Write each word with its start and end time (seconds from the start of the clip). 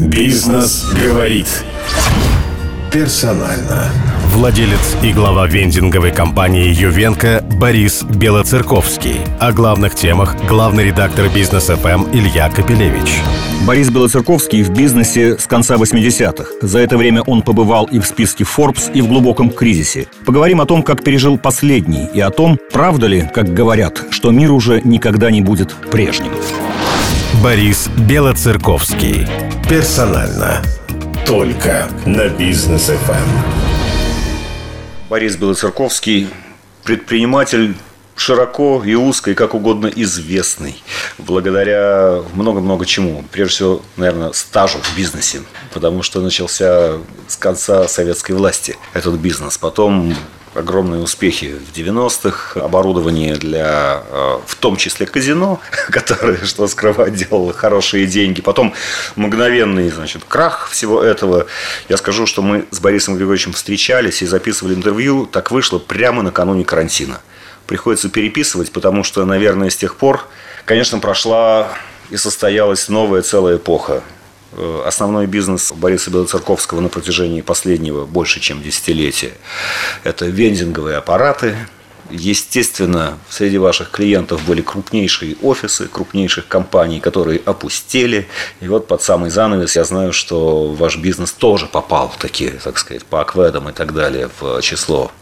Бизнес 0.00 0.86
говорит. 1.04 1.64
Персонально. 2.92 3.90
Владелец 4.32 4.96
и 5.02 5.12
глава 5.12 5.48
вендинговой 5.48 6.12
компании 6.12 6.72
«Ювенко» 6.72 7.44
Борис 7.58 8.04
Белоцерковский. 8.04 9.16
О 9.40 9.52
главных 9.52 9.96
темах 9.96 10.36
главный 10.46 10.84
редактор 10.84 11.28
«Бизнес 11.28 11.64
ФМ» 11.64 12.04
Илья 12.12 12.48
Капелевич. 12.48 13.20
Борис 13.66 13.90
Белоцерковский 13.90 14.62
в 14.62 14.70
бизнесе 14.70 15.36
с 15.36 15.48
конца 15.48 15.74
80-х. 15.74 16.44
За 16.62 16.78
это 16.78 16.96
время 16.96 17.22
он 17.22 17.42
побывал 17.42 17.86
и 17.86 17.98
в 17.98 18.06
списке 18.06 18.44
Forbes, 18.44 18.92
и 18.92 19.02
в 19.02 19.08
глубоком 19.08 19.50
кризисе. 19.50 20.06
Поговорим 20.24 20.60
о 20.60 20.66
том, 20.66 20.84
как 20.84 21.02
пережил 21.02 21.38
последний, 21.38 22.06
и 22.14 22.20
о 22.20 22.30
том, 22.30 22.56
правда 22.72 23.08
ли, 23.08 23.28
как 23.34 23.52
говорят, 23.52 24.00
что 24.10 24.30
мир 24.30 24.52
уже 24.52 24.80
никогда 24.84 25.32
не 25.32 25.42
будет 25.42 25.74
прежним. 25.90 26.30
Борис 27.42 27.88
Белоцерковский. 28.08 29.24
Персонально. 29.68 30.60
Только 31.24 31.88
на 32.04 32.28
бизнес 32.28 32.86
ФМ. 32.86 33.28
Борис 35.08 35.36
Белоцерковский, 35.36 36.28
предприниматель 36.82 37.76
широко 38.16 38.82
и 38.84 38.94
узко, 38.94 39.30
и 39.30 39.34
как 39.34 39.54
угодно 39.54 39.86
известный, 39.86 40.82
благодаря 41.18 42.22
много-много 42.34 42.84
чему. 42.84 43.24
Прежде 43.30 43.54
всего, 43.54 43.82
наверное, 43.96 44.32
стажу 44.32 44.78
в 44.78 44.96
бизнесе, 44.96 45.42
потому 45.72 46.02
что 46.02 46.20
начался 46.20 46.94
с 47.28 47.36
конца 47.36 47.86
советской 47.86 48.32
власти 48.32 48.76
этот 48.94 49.14
бизнес. 49.14 49.58
Потом 49.58 50.12
огромные 50.54 51.00
успехи 51.00 51.54
в 51.54 51.76
90-х, 51.76 52.60
оборудование 52.60 53.36
для, 53.36 54.02
э, 54.08 54.38
в 54.46 54.54
том 54.56 54.76
числе 54.76 55.06
казино, 55.06 55.60
которое, 55.90 56.44
что 56.44 56.66
скрывать, 56.68 57.14
делало 57.14 57.52
хорошие 57.52 58.06
деньги. 58.06 58.40
Потом 58.40 58.74
мгновенный, 59.16 59.90
значит, 59.90 60.22
крах 60.26 60.68
всего 60.70 61.02
этого. 61.02 61.46
Я 61.88 61.96
скажу, 61.96 62.26
что 62.26 62.42
мы 62.42 62.66
с 62.70 62.80
Борисом 62.80 63.16
Григорьевичем 63.16 63.52
встречались 63.52 64.22
и 64.22 64.26
записывали 64.26 64.74
интервью. 64.74 65.26
Так 65.26 65.50
вышло 65.50 65.78
прямо 65.78 66.22
накануне 66.22 66.64
карантина. 66.64 67.20
Приходится 67.66 68.08
переписывать, 68.08 68.72
потому 68.72 69.04
что, 69.04 69.24
наверное, 69.24 69.70
с 69.70 69.76
тех 69.76 69.96
пор, 69.96 70.26
конечно, 70.64 70.98
прошла 70.98 71.68
и 72.10 72.16
состоялась 72.16 72.88
новая 72.88 73.22
целая 73.22 73.56
эпоха 73.56 74.02
основной 74.84 75.26
бизнес 75.26 75.72
Бориса 75.72 76.10
Белоцерковского 76.10 76.80
на 76.80 76.88
протяжении 76.88 77.40
последнего 77.40 78.06
больше 78.06 78.40
чем 78.40 78.62
десятилетия– 78.62 79.32
это 80.04 80.26
вендинговые 80.26 80.96
аппараты. 80.96 81.56
Естественно, 82.10 83.18
среди 83.28 83.58
ваших 83.58 83.90
клиентов 83.90 84.42
были 84.46 84.62
крупнейшие 84.62 85.36
офисы 85.42 85.88
крупнейших 85.88 86.48
компаний, 86.48 87.00
которые 87.00 87.40
опустели. 87.44 88.26
И 88.60 88.68
вот 88.68 88.86
под 88.86 89.02
самый 89.02 89.28
занавес 89.28 89.76
я 89.76 89.84
знаю, 89.84 90.14
что 90.14 90.72
ваш 90.72 90.96
бизнес 90.96 91.32
тоже 91.32 91.66
попал 91.66 92.08
в 92.08 92.16
такие, 92.16 92.52
так 92.52 92.78
сказать, 92.78 93.04
по 93.04 93.20
акведам 93.20 93.68
и 93.68 93.72
так 93.72 93.92
далее 93.92 94.30
в 94.40 94.62
число 94.62 95.12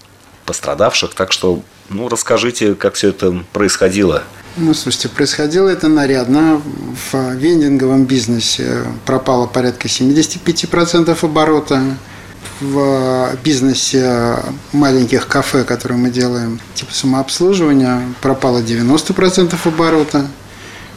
пострадавших. 0.45 1.15
Так 1.15 1.33
что, 1.33 1.61
ну, 1.89 2.09
расскажите, 2.09 2.77
как 2.77 2.95
все 2.95 3.09
это 3.09 3.45
происходило– 3.53 4.23
ну, 4.57 4.75
слушайте, 4.75 5.09
происходило 5.09 5.69
это 5.69 5.89
нарядно. 5.89 6.63
В 7.11 7.35
вендинговом 7.35 8.05
бизнесе 8.05 8.85
пропало 9.05 9.47
порядка 9.47 9.89
75% 9.89 11.17
оборота. 11.23 11.83
В 12.61 13.37
бизнесе 13.45 14.39
маленьких 14.73 15.29
кафе, 15.29 15.65
которые 15.65 15.99
мы 15.99 16.11
делаем, 16.11 16.59
типа 16.75 16.95
самообслуживания, 16.95 18.01
пропало 18.23 18.63
90% 18.63 19.55
оборота. 19.65 20.27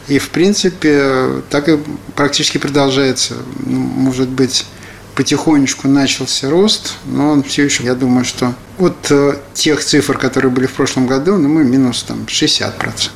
И, 0.08 0.18
в 0.18 0.30
принципе, 0.30 1.42
так 1.50 1.68
и 1.68 1.78
практически 2.16 2.56
продолжается. 2.56 3.34
Ну, 3.66 3.78
может 3.78 4.30
быть, 4.30 4.64
потихонечку 5.14 5.86
начался 5.86 6.48
рост, 6.48 6.94
но 7.04 7.30
он 7.30 7.42
все 7.42 7.64
еще, 7.64 7.84
я 7.84 7.94
думаю, 7.94 8.24
что 8.24 8.54
от 8.78 9.10
э, 9.10 9.36
тех 9.52 9.84
цифр, 9.84 10.16
которые 10.16 10.50
были 10.50 10.66
в 10.66 10.72
прошлом 10.72 11.06
году, 11.06 11.36
ну, 11.36 11.48
мы 11.48 11.62
минус 11.62 12.02
там 12.02 12.24
60%. 12.26 13.10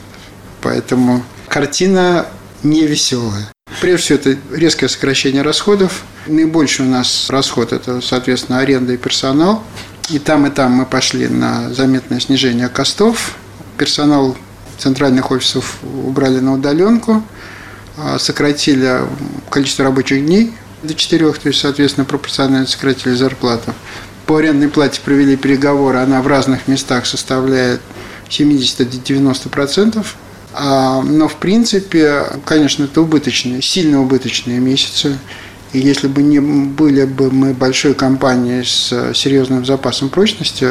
Поэтому 0.64 1.22
картина 1.48 2.26
не 2.62 2.86
веселая. 2.86 3.52
Прежде 3.82 4.02
всего, 4.02 4.19
это 4.19 4.38
резкое 4.50 4.88
сокращение 4.88 5.42
расходов. 5.42 6.04
Наибольший 6.26 6.86
у 6.86 6.88
нас 6.88 7.26
расход– 7.28 7.72
это, 7.75 8.00
соответственно, 8.00 8.60
аренда 8.60 8.94
и 8.94 8.97
персонал. 8.97 9.62
И 10.08 10.19
там, 10.19 10.47
и 10.47 10.50
там 10.50 10.72
мы 10.72 10.86
пошли 10.86 11.28
на 11.28 11.72
заметное 11.75 12.19
снижение 12.19 12.69
костов. 12.69 13.36
Персонал 13.76 14.36
центральных 14.78 15.30
офисов 15.30 15.78
убрали 15.82 16.41
на 16.41 16.54
удаленку, 16.54 17.22
а 17.98 18.19
сократили 18.19 19.02
количество 19.50 19.84
рабочих 19.84 20.25
дней 20.25 20.54
до 20.82 20.94
четырех, 20.94 21.38
то 21.38 21.48
есть, 21.48 21.60
соответственно, 21.60 22.06
пропорционально 22.06 22.66
сократили 22.66 23.14
зарплату. 23.14 23.75
По 24.26 24.38
арендной 24.38 24.69
плате 24.69 25.02
провели 25.04 25.36
переговоры, 25.36 25.98
она 25.98 26.22
в 26.22 26.26
разных 26.26 26.69
местах 26.69 27.04
составляет 27.04 27.82
70-90%. 28.31 29.98
А, 29.98 30.24
но, 30.56 31.28
в 31.28 31.37
принципе, 31.37 32.25
конечно, 32.44 32.84
это 32.84 33.00
убыточные, 33.00 33.62
сильно 33.62 34.00
убыточные 34.00 34.60
месяцы. 34.60 35.19
И 35.72 35.81
если 35.81 36.06
бы 36.06 36.22
не 36.22 36.38
были 36.41 37.04
бы 37.04 37.32
мы 37.32 37.53
большой 37.53 37.94
компанией 37.94 38.62
с 38.62 39.12
серьезным 39.14 39.66
запасом 39.66 40.09
прочности, 40.09 40.64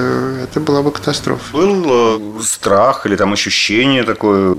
это 0.43 0.61
была 0.61 0.81
бы 0.81 0.91
катастрофа. 0.91 1.51
Был 1.51 2.39
э, 2.39 2.41
страх 2.41 3.05
или 3.05 3.17
там 3.17 3.33
ощущение 3.33 4.03
такое, 4.03 4.55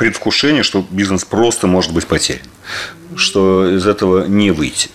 предвкушение, 0.00 0.62
что 0.62 0.82
бизнес 0.90 1.26
просто 1.26 1.66
может 1.66 1.92
быть 1.92 2.06
потерян, 2.06 2.40
что 3.16 3.68
из 3.68 3.86
этого 3.86 4.26
не 4.26 4.50
выйти? 4.50 4.88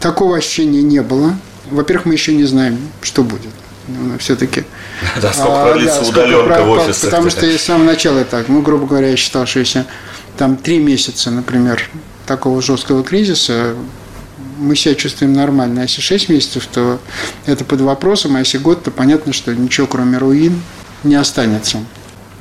Такого 0.00 0.38
ощущения 0.38 0.80
не 0.80 1.02
было. 1.02 1.36
Во-первых, 1.70 2.06
мы 2.06 2.14
еще 2.14 2.34
не 2.34 2.44
знаем, 2.44 2.78
что 3.02 3.22
будет. 3.22 3.52
Все-таки 4.18 4.64
Да, 5.22 5.32
сколько 5.32 5.62
а, 5.62 5.72
продлится 5.72 6.00
да, 6.00 6.08
удаленка 6.08 6.62
в 6.62 6.70
офисе. 6.70 7.06
Потому 7.06 7.30
что 7.30 7.46
с 7.46 7.62
самого 7.62 7.84
начала 7.84 8.24
так, 8.24 8.48
ну, 8.48 8.62
грубо 8.62 8.86
говоря, 8.86 9.08
я 9.08 9.16
считал, 9.16 9.46
что 9.46 9.60
если 9.60 9.84
там 10.36 10.56
три 10.56 10.78
месяца, 10.78 11.30
например, 11.30 11.82
такого 12.26 12.62
жесткого 12.62 13.04
кризиса, 13.04 13.74
мы 14.58 14.76
себя 14.76 14.94
чувствуем 14.94 15.32
нормально. 15.32 15.80
А 15.80 15.82
если 15.82 16.00
6 16.00 16.28
месяцев, 16.28 16.66
то 16.72 16.98
это 17.46 17.64
под 17.64 17.80
вопросом, 17.80 18.36
а 18.36 18.38
если 18.38 18.58
год, 18.58 18.82
то 18.84 18.90
понятно, 18.90 19.32
что 19.32 19.54
ничего 19.54 19.86
кроме 19.86 20.18
руин 20.18 20.62
не 21.02 21.16
останется. 21.16 21.78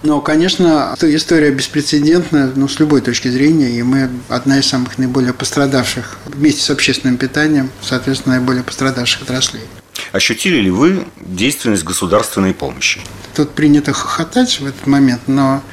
Но, 0.03 0.19
конечно, 0.19 0.95
история 1.01 1.51
беспрецедентная, 1.51 2.51
ну, 2.55 2.67
с 2.67 2.77
любой 2.79 2.99
точки 2.99 3.29
зрения, 3.29 3.71
и 3.71 3.83
мы 3.83 4.09
одна 4.27 4.59
из 4.59 4.67
самых 4.67 4.97
наиболее 4.97 5.33
пострадавших, 5.33 6.17
вместе 6.25 6.61
с 6.61 6.69
общественным 6.69 7.17
питанием, 7.17 7.69
соответственно, 7.81 8.35
наиболее 8.35 8.63
пострадавших 8.63 9.21
отраслей. 9.21 9.61
Ощутили 10.13 10.57
ли 10.57 10.69
вы 10.69 11.07
действенность 11.17 11.83
государственной 11.83 12.53
помощи? 12.53 13.01
Тут 13.35 13.55
принято 13.55 13.93
хохотать 13.93 14.59
в 14.59 14.65
этот 14.67 14.85
момент, 14.85 15.21
но 15.25 15.63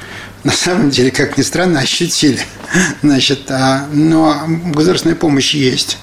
на 0.43 0.51
самом 0.51 0.89
деле, 0.89 1.11
как 1.11 1.37
ни 1.37 1.43
странно, 1.43 1.79
ощутили. 1.79 2.39
Значит, 3.03 3.51
а, 3.51 3.87
но 3.93 4.43
государственная 4.73 5.15
помощь 5.15 5.53
есть. 5.53 5.99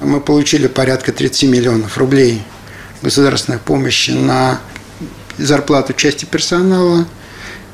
Мы 0.00 0.20
получили 0.20 0.68
порядка 0.68 1.12
30 1.12 1.50
миллионов 1.50 1.98
рублей 1.98 2.42
государственной 3.02 3.58
помощи 3.58 4.12
на 4.12 4.60
зарплату 5.36 5.94
части 5.94 6.26
персонала, 6.26 7.08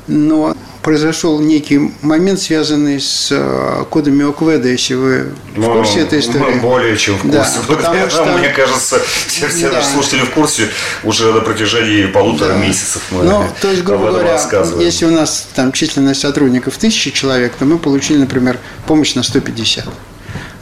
но 0.07 0.57
произошел 0.81 1.39
некий 1.39 1.91
момент, 2.01 2.39
связанный 2.39 2.99
с 2.99 3.29
э, 3.31 3.85
кодами 3.89 4.27
Окведа, 4.27 4.67
если 4.67 4.95
вы 4.95 5.31
в 5.55 5.59
ну, 5.59 5.73
курсе 5.73 6.01
этой 6.01 6.19
истории. 6.19 6.59
Более 6.59 6.97
чем 6.97 7.17
в 7.17 7.21
курсе. 7.21 7.37
Да, 7.37 7.47
потому 7.67 8.09
что, 8.09 8.25
мне 8.37 8.49
кажется, 8.49 8.99
все, 9.27 9.47
все 9.47 9.69
да. 9.69 9.77
наши 9.77 9.89
слушатели 9.89 10.21
в 10.21 10.31
курсе 10.31 10.69
уже 11.03 11.31
на 11.31 11.41
протяжении 11.41 12.05
полутора 12.07 12.53
да. 12.53 12.57
месяцев 12.57 13.01
мы 13.11 13.23
ну, 13.23 13.45
то 13.61 13.69
есть, 13.69 13.83
грубо 13.83 14.11
говоря, 14.11 14.39
если 14.79 15.05
у 15.05 15.11
нас 15.11 15.47
там 15.53 15.71
численность 15.71 16.21
сотрудников 16.21 16.77
тысячи 16.77 17.11
человек, 17.11 17.53
то 17.57 17.65
мы 17.65 17.77
получили, 17.77 18.17
например, 18.17 18.59
помощь 18.87 19.15
на 19.15 19.23
150. 19.23 19.85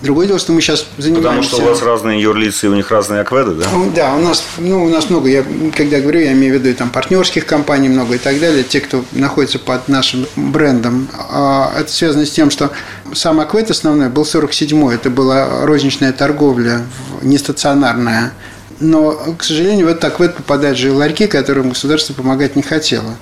Другое 0.02 0.28
дело, 0.28 0.40
что 0.40 0.54
мы 0.54 0.62
сейчас 0.62 0.86
занимаемся... 0.98 1.28
Потому 1.28 1.44
что 1.44 1.58
у 1.58 1.66
вас 1.66 1.82
разные 1.82 2.22
юрлицы, 2.22 2.68
и 2.68 2.70
у 2.70 2.76
них 2.76 2.90
разные 2.90 3.20
акведы, 3.22 3.56
да? 3.56 3.66
Да, 3.94 4.16
у 4.16 4.20
нас, 4.20 4.44
ну, 4.58 4.86
у 4.86 4.90
нас 4.90 5.10
много, 5.10 5.28
я, 5.28 5.44
когда 5.76 6.00
говорю, 6.00 6.22
я 6.22 6.32
имею 6.32 6.58
в 6.58 6.64
виду 6.64 6.74
там 6.76 6.90
партнерских 6.90 7.46
компаний 7.46 7.90
много 7.90 8.16
и 8.16 8.18
так 8.18 8.40
далее, 8.40 8.64
те, 8.64 8.80
кто 8.80 9.04
находится 9.12 9.60
под 9.60 9.90
нашим 9.90 10.26
брендом. 10.38 11.10
А 11.18 11.74
это 11.78 11.92
связано 11.92 12.26
с 12.26 12.32
тем, 12.32 12.50
что 12.50 12.72
сам 13.14 13.42
аквед 13.42 13.72
основной 13.72 14.08
был 14.08 14.24
47-й, 14.24 14.96
это 14.96 15.10
была 15.10 15.66
розничная 15.66 16.14
торговля, 16.14 16.82
нестационарная. 17.22 18.32
Но, 18.80 19.12
к 19.38 19.44
сожалению, 19.44 19.88
в 19.88 19.90
этот 19.90 20.06
аквед 20.06 20.36
попадают 20.36 20.78
же 20.78 20.94
ларьки, 20.94 21.28
которым 21.28 21.70
государство 21.70 22.14
помогать 22.14 22.56
не 22.56 22.62
хотело. 22.62 23.18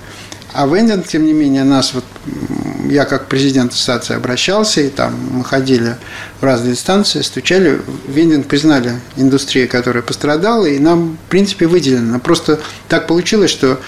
А 0.52 0.66
вендинг, 0.66 1.06
тем 1.06 1.26
не 1.26 1.32
менее, 1.32 1.64
нас 1.64 1.94
вот 1.94 2.04
я 2.90 3.04
как 3.04 3.26
президент 3.26 3.72
ассоциации 3.72 4.16
обращался, 4.16 4.80
и 4.80 4.88
там 4.88 5.14
мы 5.30 5.44
ходили 5.44 5.96
в 6.40 6.44
разные 6.44 6.72
инстанции, 6.72 7.20
стучали, 7.20 7.80
вендинг 8.06 8.46
признали 8.46 9.00
индустрию, 9.16 9.68
которая 9.68 10.02
пострадала, 10.02 10.66
и 10.66 10.78
нам, 10.78 11.18
в 11.26 11.30
принципе, 11.30 11.66
выделено. 11.66 12.18
Просто 12.18 12.60
так 12.88 13.06
получилось, 13.06 13.50
что 13.50 13.78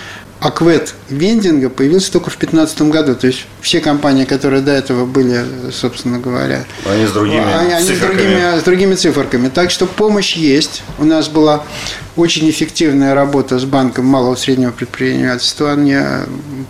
аквет 0.41 0.95
вендинга 1.11 1.69
появился 1.69 2.11
только 2.13 2.31
в 2.31 2.39
2015 2.39 2.83
году. 2.83 3.15
То 3.15 3.27
есть 3.27 3.47
все 3.61 3.81
компании, 3.81 4.25
которые 4.25 4.63
до 4.63 4.73
этого 4.73 5.05
были, 5.05 5.45
собственно 5.71 6.19
говоря, 6.19 6.65
они 6.87 7.07
с 7.07 7.13
другими 7.13 7.41
они, 7.41 7.73
они 7.73 7.95
с, 7.95 7.99
другими, 7.99 8.61
с 8.61 8.63
другими 8.63 8.95
циферками. 8.95 9.49
Так 9.49 9.71
что 9.71 9.87
помощь 9.87 10.35
есть. 10.35 10.83
У 10.99 11.05
нас 11.05 11.29
была 11.29 11.65
очень 12.21 12.49
эффективная 12.51 13.15
работа 13.15 13.59
с 13.59 13.65
банком 13.65 14.05
малого 14.05 14.35
и 14.35 14.39
среднего 14.39 14.71
предпринимательства. 14.71 15.73
Они 15.73 15.97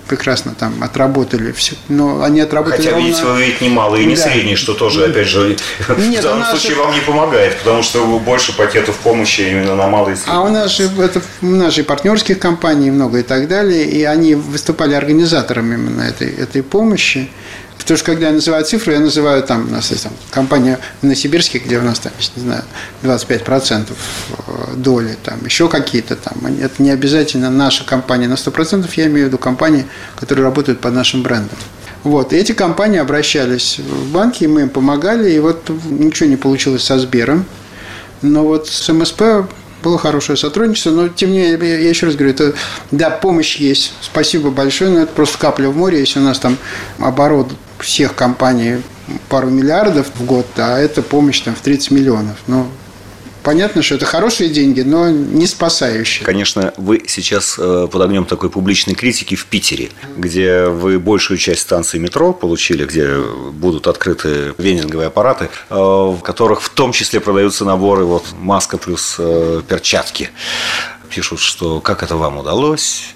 прекрасно 0.08 0.54
там 0.58 0.82
отработали 0.82 1.52
все. 1.52 1.74
Но 1.88 2.22
они 2.22 2.40
отработали 2.40 2.78
Хотя, 2.78 2.90
ровно... 2.92 3.06
видите, 3.06 3.24
вы 3.24 3.44
ведь 3.44 3.60
не 3.60 3.68
малый 3.68 4.02
и 4.02 4.06
не 4.06 4.16
да. 4.16 4.22
средний, 4.22 4.56
что 4.56 4.74
тоже, 4.74 5.06
опять 5.06 5.28
же, 5.28 5.56
Нет, 5.98 6.20
в 6.20 6.22
данном 6.22 6.44
случае 6.46 6.76
вам 6.76 6.94
не 6.94 7.00
помогает, 7.00 7.58
потому 7.58 7.82
что 7.82 8.04
больше 8.18 8.56
пакетов 8.56 8.96
помощи 8.96 9.42
именно 9.42 9.74
на 9.76 9.86
малый 9.88 10.14
и 10.14 10.16
средний. 10.16 10.34
А 10.34 10.40
у 10.42 10.48
нас 10.48 10.70
же, 10.76 10.84
это, 10.98 11.20
у 11.42 11.46
нас 11.46 11.74
же 11.74 11.84
партнерских 11.84 12.38
компаний 12.38 12.90
много 12.90 13.18
и 13.18 13.22
так 13.22 13.48
далее, 13.48 13.84
и 13.84 14.04
они 14.04 14.34
выступали 14.34 14.94
организаторами 14.94 15.74
именно 15.74 16.02
этой, 16.02 16.30
этой 16.30 16.62
помощи. 16.62 17.28
Потому 17.80 17.96
что 17.96 18.06
когда 18.06 18.26
я 18.28 18.32
называю 18.32 18.64
цифры, 18.64 18.92
я 18.92 19.00
называю 19.00 19.42
там, 19.42 19.68
у 19.68 19.72
нас 19.72 19.90
есть 19.90 20.04
там 20.04 20.12
компания 20.30 20.78
в 21.00 21.04
Новосибирске, 21.04 21.58
где 21.58 21.78
у 21.78 21.82
нас 21.82 21.98
там, 21.98 22.12
не 22.36 22.42
знаю, 22.42 22.62
25% 23.02 23.88
э, 23.88 24.74
доли, 24.76 25.16
там 25.24 25.44
еще 25.44 25.68
какие-то 25.68 26.14
там. 26.14 26.34
Это 26.60 26.82
не 26.82 26.90
обязательно 26.90 27.50
наша 27.50 27.84
компания 27.84 28.28
на 28.28 28.34
100%, 28.34 28.88
я 28.96 29.06
имею 29.06 29.26
в 29.26 29.28
виду 29.28 29.38
компании, 29.38 29.86
которые 30.16 30.44
работают 30.44 30.80
под 30.80 30.92
нашим 30.92 31.22
брендом. 31.22 31.58
Вот, 32.04 32.32
и 32.32 32.36
эти 32.36 32.52
компании 32.52 32.98
обращались 32.98 33.78
в 33.78 34.12
банки, 34.12 34.44
и 34.44 34.46
мы 34.46 34.62
им 34.62 34.68
помогали, 34.68 35.30
и 35.30 35.38
вот 35.38 35.70
ничего 35.88 36.28
не 36.28 36.36
получилось 36.36 36.84
со 36.84 36.98
Сбером. 36.98 37.44
Но 38.22 38.44
вот 38.44 38.68
с 38.68 38.92
МСП 38.92 39.22
было 39.82 39.98
хорошее 39.98 40.36
сотрудничество, 40.36 40.90
но 40.90 41.08
тем 41.08 41.32
не 41.32 41.38
менее, 41.38 41.82
я 41.82 41.88
еще 41.88 42.06
раз 42.06 42.14
говорю, 42.14 42.34
это, 42.34 42.54
да, 42.90 43.10
помощь 43.10 43.56
есть, 43.56 43.94
спасибо 44.02 44.50
большое, 44.50 44.90
но 44.90 45.00
это 45.00 45.12
просто 45.12 45.38
капля 45.38 45.68
в 45.70 45.76
море, 45.76 46.00
если 46.00 46.20
у 46.20 46.22
нас 46.22 46.38
там 46.38 46.58
оборот 46.98 47.48
всех 47.82 48.14
компаний 48.14 48.82
пару 49.28 49.48
миллиардов 49.48 50.08
в 50.14 50.24
год, 50.24 50.46
а 50.56 50.78
это 50.78 51.02
помощь 51.02 51.40
там 51.40 51.54
в 51.54 51.60
30 51.60 51.90
миллионов. 51.90 52.36
Ну, 52.46 52.66
Понятно, 53.42 53.82
что 53.82 53.94
это 53.94 54.04
хорошие 54.04 54.50
деньги, 54.50 54.82
но 54.82 55.08
не 55.08 55.46
спасающие. 55.46 56.24
Конечно, 56.24 56.74
вы 56.76 57.02
сейчас 57.06 57.56
э, 57.58 57.88
под 57.90 58.02
огнем 58.02 58.26
такой 58.26 58.50
публичной 58.50 58.94
критики 58.94 59.34
в 59.34 59.46
Питере, 59.46 59.88
где 60.16 60.66
вы 60.66 60.98
большую 60.98 61.38
часть 61.38 61.62
станции 61.62 61.98
метро 61.98 62.34
получили, 62.34 62.84
где 62.84 63.16
будут 63.52 63.86
открыты 63.86 64.54
вендинговые 64.58 65.06
аппараты, 65.06 65.48
э, 65.70 65.74
в 65.74 66.18
которых 66.18 66.60
в 66.60 66.68
том 66.68 66.92
числе 66.92 67.20
продаются 67.20 67.64
наборы 67.64 68.04
вот 68.04 68.26
маска 68.38 68.76
плюс 68.76 69.16
э, 69.18 69.62
перчатки. 69.66 70.30
Пишут, 71.08 71.40
что 71.40 71.80
как 71.80 72.02
это 72.02 72.16
вам 72.16 72.38
удалось, 72.38 73.14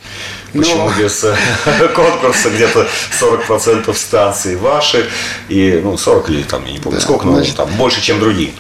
Почему 0.54 0.88
Но... 0.88 0.96
без 0.96 1.24
э, 1.24 1.34
конкурса 1.94 2.48
где-то 2.50 2.86
40% 3.20 3.92
станций 3.94 4.54
ваши, 4.54 5.08
и, 5.48 5.80
ну, 5.82 5.98
40 5.98 6.30
или 6.30 6.42
там, 6.44 6.64
я 6.64 6.72
не 6.72 6.78
помню 6.78 7.00
да, 7.00 7.04
сколько, 7.04 7.26
но 7.26 7.34
значит... 7.34 7.56
там 7.56 7.68
больше, 7.76 8.00
чем 8.00 8.20
другие. 8.20 8.52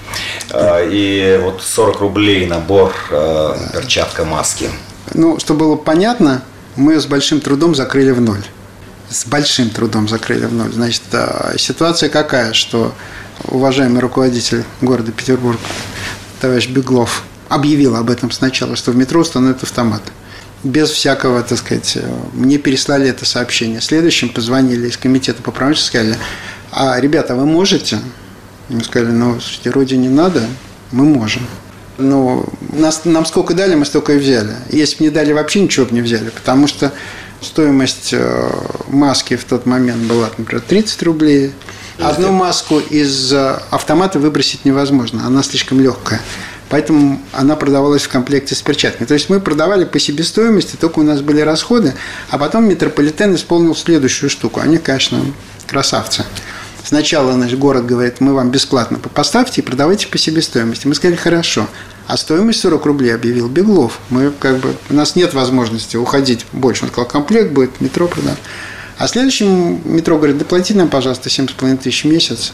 А, 0.50 0.82
и 0.82 1.38
вот 1.40 1.62
40 1.62 2.00
рублей 2.00 2.46
набор 2.46 2.92
э, 3.10 3.56
перчатка, 3.72 4.24
маски. 4.24 4.68
Ну, 5.12 5.38
чтобы 5.38 5.60
было 5.60 5.76
понятно, 5.76 6.42
мы 6.74 6.98
с 6.98 7.06
большим 7.06 7.40
трудом 7.40 7.76
закрыли 7.76 8.10
в 8.10 8.20
ноль. 8.20 8.42
С 9.08 9.24
большим 9.24 9.70
трудом 9.70 10.08
закрыли 10.08 10.46
в 10.46 10.52
ноль. 10.52 10.72
Значит, 10.72 11.02
ситуация 11.58 12.08
какая, 12.08 12.54
что 12.54 12.92
уважаемый 13.44 14.00
руководитель 14.00 14.64
города 14.80 15.12
Петербург, 15.12 15.60
товарищ 16.40 16.68
Беглов, 16.68 17.22
объявил 17.48 17.94
об 17.94 18.10
этом 18.10 18.32
сначала, 18.32 18.74
что 18.74 18.90
в 18.90 18.96
метро 18.96 19.20
установят 19.20 19.62
автоматы 19.62 20.10
без 20.64 20.90
всякого, 20.90 21.42
так 21.42 21.58
сказать, 21.58 21.98
мне 22.32 22.58
переслали 22.58 23.08
это 23.08 23.24
сообщение. 23.26 23.80
Следующим 23.80 24.30
позвонили 24.30 24.88
из 24.88 24.96
комитета 24.96 25.42
по 25.42 25.50
промышленности, 25.50 25.88
сказали, 25.88 26.16
а, 26.72 26.98
ребята, 26.98 27.36
вы 27.36 27.46
можете? 27.46 27.98
Мы 28.68 28.82
сказали, 28.82 29.12
ну, 29.12 29.32
слушайте, 29.34 29.70
вроде 29.70 29.96
не 29.96 30.08
надо, 30.08 30.42
мы 30.90 31.04
можем. 31.04 31.46
Но 31.98 32.44
нас, 32.72 33.04
нам 33.04 33.24
сколько 33.26 33.54
дали, 33.54 33.74
мы 33.74 33.84
столько 33.84 34.14
и 34.14 34.18
взяли. 34.18 34.56
Если 34.70 34.98
бы 34.98 35.04
не 35.04 35.10
дали, 35.10 35.32
вообще 35.32 35.60
ничего 35.60 35.86
бы 35.86 35.92
не 35.92 36.00
взяли, 36.00 36.30
потому 36.30 36.66
что 36.66 36.92
стоимость 37.40 38.10
э, 38.12 38.50
маски 38.88 39.36
в 39.36 39.44
тот 39.44 39.66
момент 39.66 40.02
была, 40.04 40.30
например, 40.36 40.62
30 40.66 41.02
рублей. 41.04 41.52
Одну 42.00 42.32
маску 42.32 42.80
из 42.80 43.32
э, 43.32 43.60
автомата 43.70 44.18
выбросить 44.18 44.64
невозможно, 44.64 45.26
она 45.26 45.42
слишком 45.42 45.80
легкая. 45.80 46.20
Поэтому 46.74 47.20
она 47.30 47.54
продавалась 47.54 48.02
в 48.02 48.08
комплекте 48.08 48.56
с 48.56 48.60
перчатками. 48.60 49.06
То 49.06 49.14
есть 49.14 49.30
мы 49.30 49.38
продавали 49.38 49.84
по 49.84 50.00
себестоимости, 50.00 50.74
только 50.74 50.98
у 50.98 51.02
нас 51.04 51.20
были 51.20 51.40
расходы, 51.40 51.94
а 52.30 52.36
потом 52.36 52.68
метрополитен 52.68 53.32
исполнил 53.36 53.76
следующую 53.76 54.28
штуку. 54.28 54.58
Они, 54.58 54.78
конечно, 54.78 55.20
красавцы. 55.68 56.24
Сначала 56.82 57.32
значит, 57.34 57.60
город 57.60 57.86
говорит, 57.86 58.18
мы 58.18 58.34
вам 58.34 58.50
бесплатно 58.50 58.98
поставьте 58.98 59.60
и 59.60 59.64
продавайте 59.64 60.08
по 60.08 60.18
себестоимости. 60.18 60.88
Мы 60.88 60.96
сказали, 60.96 61.14
хорошо. 61.14 61.68
А 62.08 62.16
стоимость 62.16 62.58
40 62.62 62.84
рублей 62.86 63.14
объявил 63.14 63.48
Беглов. 63.48 64.00
Мы 64.10 64.32
как 64.32 64.56
бы, 64.56 64.74
у 64.90 64.94
нас 64.94 65.14
нет 65.14 65.32
возможности 65.32 65.96
уходить 65.96 66.44
больше. 66.50 66.86
Он 66.86 66.90
сказал, 66.90 67.06
комплект 67.06 67.52
будет, 67.52 67.80
метро 67.80 68.08
продам. 68.08 68.34
А 68.98 69.06
следующем 69.06 69.80
метро 69.84 70.16
говорит, 70.16 70.38
доплати 70.38 70.74
нам, 70.74 70.88
пожалуйста, 70.88 71.28
7,5 71.28 71.76
тысяч 71.76 72.02
в 72.02 72.08
месяц 72.08 72.52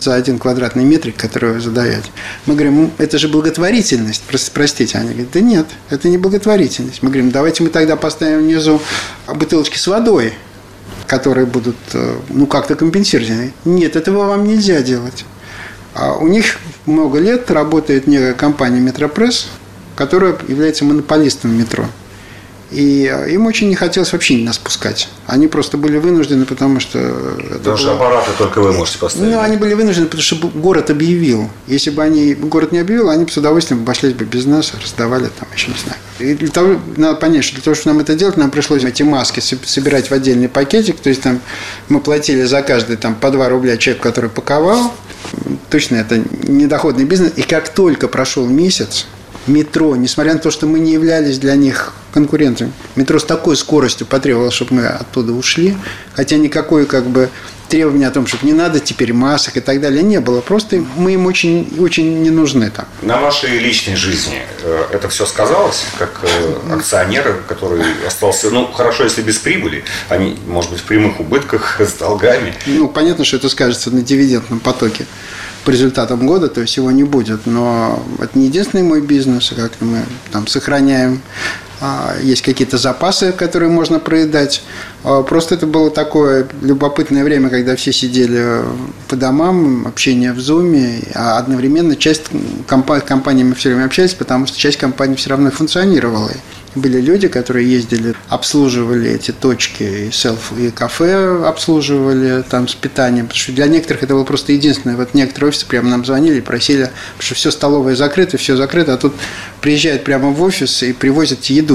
за 0.00 0.14
один 0.14 0.38
квадратный 0.38 0.84
метрик, 0.84 1.16
который 1.16 1.54
вы 1.54 1.60
задаете. 1.60 2.10
Мы 2.46 2.54
говорим, 2.54 2.90
это 2.98 3.18
же 3.18 3.28
благотворительность, 3.28 4.22
простите. 4.52 4.98
Они 4.98 5.10
говорят, 5.10 5.30
да 5.32 5.40
нет, 5.40 5.66
это 5.90 6.08
не 6.08 6.18
благотворительность. 6.18 7.02
Мы 7.02 7.08
говорим, 7.08 7.30
давайте 7.30 7.62
мы 7.62 7.70
тогда 7.70 7.96
поставим 7.96 8.40
внизу 8.40 8.80
бутылочки 9.26 9.78
с 9.78 9.86
водой, 9.86 10.34
которые 11.06 11.46
будут, 11.46 11.76
э, 11.94 12.16
ну, 12.28 12.46
как-то 12.46 12.74
компенсировать. 12.74 13.52
Нет, 13.64 13.96
этого 13.96 14.26
вам 14.26 14.46
нельзя 14.46 14.82
делать. 14.82 15.24
А 15.94 16.14
у 16.14 16.28
них 16.28 16.58
много 16.84 17.18
лет 17.18 17.50
работает 17.50 18.06
некая 18.06 18.34
компания 18.34 18.80
«Метропресс», 18.80 19.48
которая 19.94 20.36
является 20.46 20.84
монополистом 20.84 21.56
метро. 21.56 21.86
И 22.72 23.04
им 23.30 23.46
очень 23.46 23.68
не 23.68 23.76
хотелось 23.76 24.12
вообще 24.12 24.38
нас 24.38 24.58
пускать. 24.58 25.08
Они 25.26 25.46
просто 25.46 25.76
были 25.76 25.98
вынуждены, 25.98 26.46
потому 26.46 26.80
что... 26.80 26.98
Потому 27.52 27.76
что 27.76 27.86
было... 27.86 27.96
аппараты 27.96 28.30
только 28.36 28.60
вы 28.60 28.72
можете 28.72 28.98
поставить. 28.98 29.32
Ну, 29.32 29.40
они 29.40 29.56
были 29.56 29.74
вынуждены, 29.74 30.06
потому 30.06 30.22
что 30.22 30.36
город 30.48 30.90
объявил. 30.90 31.48
Если 31.68 31.90
бы 31.90 32.02
они 32.02 32.34
город 32.34 32.72
не 32.72 32.80
объявил, 32.80 33.08
они 33.08 33.24
бы 33.24 33.30
с 33.30 33.36
удовольствием 33.36 33.82
обошлись 33.82 34.14
бы 34.14 34.24
без 34.24 34.46
нас, 34.46 34.72
раздавали 34.82 35.28
там, 35.38 35.48
еще 35.54 35.70
не 35.70 35.78
знаю. 35.78 35.98
И 36.18 36.34
для 36.34 36.48
того, 36.48 36.80
надо 36.96 37.14
понять, 37.20 37.44
что 37.44 37.54
для 37.54 37.62
того, 37.62 37.76
чтобы 37.76 37.94
нам 37.94 38.02
это 38.02 38.14
делать, 38.16 38.36
нам 38.36 38.50
пришлось 38.50 38.82
эти 38.82 39.04
маски 39.04 39.38
собирать 39.38 40.10
в 40.10 40.12
отдельный 40.12 40.48
пакетик. 40.48 40.98
То 40.98 41.08
есть 41.08 41.22
там 41.22 41.40
мы 41.88 42.00
платили 42.00 42.42
за 42.42 42.62
каждый 42.62 42.96
там, 42.96 43.14
по 43.14 43.30
2 43.30 43.48
рубля 43.48 43.76
человек, 43.76 44.02
который 44.02 44.28
паковал. 44.28 44.92
Точно 45.70 45.96
это 45.96 46.20
недоходный 46.48 47.04
бизнес. 47.04 47.32
И 47.36 47.42
как 47.42 47.68
только 47.68 48.08
прошел 48.08 48.46
месяц, 48.46 49.06
метро, 49.46 49.96
несмотря 49.96 50.34
на 50.34 50.38
то, 50.38 50.50
что 50.50 50.66
мы 50.66 50.78
не 50.78 50.92
являлись 50.92 51.38
для 51.38 51.54
них 51.54 51.94
конкурентами, 52.12 52.72
метро 52.94 53.18
с 53.18 53.24
такой 53.24 53.56
скоростью 53.56 54.06
потребовало, 54.06 54.50
чтобы 54.50 54.74
мы 54.74 54.86
оттуда 54.86 55.32
ушли, 55.32 55.76
хотя 56.14 56.36
никакой 56.36 56.86
как 56.86 57.06
бы 57.06 57.30
требования 57.68 58.06
о 58.06 58.10
том, 58.10 58.26
чтобы 58.26 58.46
не 58.46 58.52
надо 58.52 58.80
теперь 58.80 59.12
масок 59.12 59.56
и 59.56 59.60
так 59.60 59.80
далее, 59.80 60.02
не 60.02 60.20
было. 60.20 60.40
Просто 60.40 60.82
мы 60.96 61.14
им 61.14 61.26
очень, 61.26 61.74
очень 61.78 62.22
не 62.22 62.30
нужны 62.30 62.70
там. 62.70 62.86
На 63.02 63.20
вашей 63.20 63.58
личной 63.58 63.96
жизни 63.96 64.42
э, 64.62 64.84
это 64.92 65.08
все 65.08 65.26
сказалось, 65.26 65.84
как 65.98 66.20
э, 66.22 66.74
акционеры, 66.74 67.42
который 67.48 67.84
остался, 68.06 68.50
ну, 68.50 68.66
хорошо, 68.72 69.04
если 69.04 69.22
без 69.22 69.38
прибыли, 69.38 69.84
они, 70.08 70.38
может 70.46 70.70
быть, 70.70 70.80
в 70.80 70.84
прямых 70.84 71.20
убытках 71.20 71.80
с 71.80 71.92
долгами. 71.94 72.54
Ну, 72.66 72.88
понятно, 72.88 73.24
что 73.24 73.36
это 73.36 73.48
скажется 73.48 73.90
на 73.90 74.02
дивидендном 74.02 74.60
потоке 74.60 75.06
по 75.66 75.70
результатам 75.70 76.28
года, 76.28 76.46
то 76.46 76.60
есть 76.60 76.76
его 76.76 76.92
не 76.92 77.02
будет. 77.02 77.44
Но 77.44 78.00
это 78.20 78.38
не 78.38 78.46
единственный 78.46 78.84
мой 78.84 79.00
бизнес, 79.00 79.52
как 79.54 79.72
мы 79.80 80.04
там 80.30 80.46
сохраняем 80.46 81.20
есть 82.22 82.42
какие-то 82.42 82.78
запасы, 82.78 83.32
которые 83.32 83.70
можно 83.70 83.98
проедать. 83.98 84.62
А, 85.04 85.22
просто 85.22 85.54
это 85.54 85.66
было 85.66 85.90
такое 85.90 86.46
любопытное 86.62 87.22
время, 87.22 87.48
когда 87.50 87.76
все 87.76 87.92
сидели 87.92 88.62
по 89.08 89.16
домам, 89.16 89.86
общение 89.86 90.32
в 90.32 90.40
зуме, 90.40 91.02
а 91.14 91.38
одновременно 91.38 91.96
часть 91.96 92.24
компаний 92.66 93.44
мы 93.44 93.54
все 93.54 93.70
время 93.70 93.84
общались, 93.86 94.14
потому 94.14 94.46
что 94.46 94.58
часть 94.58 94.78
компаний 94.78 95.16
все 95.16 95.30
равно 95.30 95.50
функционировала 95.50 96.30
были 96.76 97.00
люди, 97.00 97.28
которые 97.28 97.68
ездили, 97.70 98.14
обслуживали 98.28 99.10
эти 99.10 99.32
точки, 99.32 99.82
и 99.82 100.10
селф, 100.12 100.52
и 100.58 100.70
кафе 100.70 101.44
обслуживали 101.46 102.44
там 102.48 102.68
с 102.68 102.74
питанием, 102.74 103.26
потому 103.26 103.40
что 103.40 103.52
для 103.52 103.66
некоторых 103.66 104.02
это 104.02 104.14
было 104.14 104.24
просто 104.24 104.52
единственное. 104.52 104.96
Вот 104.96 105.14
некоторые 105.14 105.48
офисы 105.48 105.66
прямо 105.66 105.88
нам 105.88 106.04
звонили, 106.04 106.40
просили, 106.40 106.84
потому 106.84 107.22
что 107.22 107.34
все 107.34 107.50
столовое 107.50 107.96
закрыто, 107.96 108.36
все 108.36 108.56
закрыто, 108.56 108.94
а 108.94 108.96
тут 108.96 109.14
приезжают 109.60 110.04
прямо 110.04 110.30
в 110.30 110.42
офис 110.42 110.82
и 110.82 110.92
привозят 110.92 111.44
еду. 111.46 111.65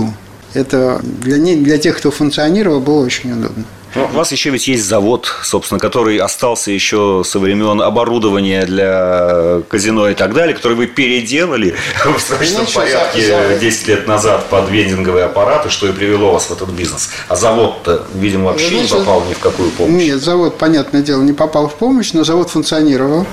Это 0.53 1.00
для, 1.03 1.38
не, 1.38 1.55
для 1.55 1.77
тех, 1.77 1.98
кто 1.98 2.12
функционировал, 2.12 2.81
было 2.81 3.05
очень 3.05 3.31
удобно. 3.31 3.65
Ну, 3.93 4.05
у 4.05 4.07
вас 4.17 4.31
еще 4.31 4.51
ведь 4.51 4.67
есть 4.69 4.86
завод, 4.86 5.27
собственно, 5.43 5.79
который 5.79 6.17
остался 6.17 6.71
еще 6.71 7.24
со 7.25 7.39
времен 7.39 7.81
оборудования 7.81 8.65
для 8.65 9.63
казино 9.67 10.07
и 10.10 10.13
так 10.13 10.33
далее, 10.33 10.55
который 10.55 10.77
вы 10.77 10.88
переделали 10.88 11.75
в 12.05 12.19
срочном 12.19 12.65
порядке 12.74 13.57
10 13.60 13.88
лет 13.88 14.07
назад 14.07 14.48
под 14.50 14.69
вендинговые 14.69 15.25
аппараты, 15.25 15.69
что 15.69 15.88
и 15.88 15.91
привело 15.91 16.31
вас 16.31 16.45
в 16.45 16.51
этот 16.51 16.69
бизнес. 16.69 17.10
А 17.27 17.36
завод-то, 17.36 18.05
видимо, 18.13 18.45
вообще 18.45 18.81
не 18.81 18.88
попал 18.88 19.25
ни 19.25 19.33
в 19.33 19.39
какую 19.39 19.71
помощь. 19.71 20.05
Нет, 20.05 20.21
завод, 20.21 20.57
понятное 20.57 21.01
дело, 21.01 21.21
не 21.21 21.33
попал 21.33 21.67
в 21.67 21.75
помощь, 21.75 22.13
но 22.13 22.24
завод 22.24 22.50
функционировал 22.50 23.27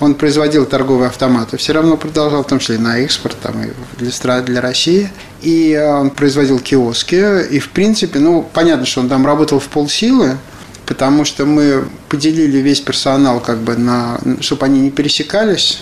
он 0.00 0.14
производил 0.14 0.66
торговые 0.66 1.08
автоматы, 1.08 1.56
все 1.56 1.72
равно 1.72 1.96
продолжал, 1.96 2.44
в 2.44 2.46
том 2.46 2.58
числе 2.58 2.78
на 2.78 2.98
экспорт, 2.98 3.36
там, 3.42 3.62
и 3.62 3.70
для 3.98 4.10
стран, 4.10 4.44
для 4.44 4.60
России. 4.60 5.10
И 5.42 5.72
э, 5.72 5.90
он 5.90 6.10
производил 6.10 6.58
киоски. 6.58 7.48
И, 7.50 7.58
в 7.58 7.70
принципе, 7.70 8.18
ну, 8.18 8.46
понятно, 8.52 8.84
что 8.84 9.00
он 9.00 9.08
там 9.08 9.24
работал 9.24 9.58
в 9.58 9.68
полсилы, 9.68 10.36
потому 10.84 11.24
что 11.24 11.46
мы 11.46 11.84
поделили 12.08 12.58
весь 12.58 12.80
персонал, 12.80 13.40
как 13.40 13.58
бы, 13.58 13.76
на, 13.76 14.20
чтобы 14.40 14.66
они 14.66 14.80
не 14.80 14.90
пересекались. 14.90 15.80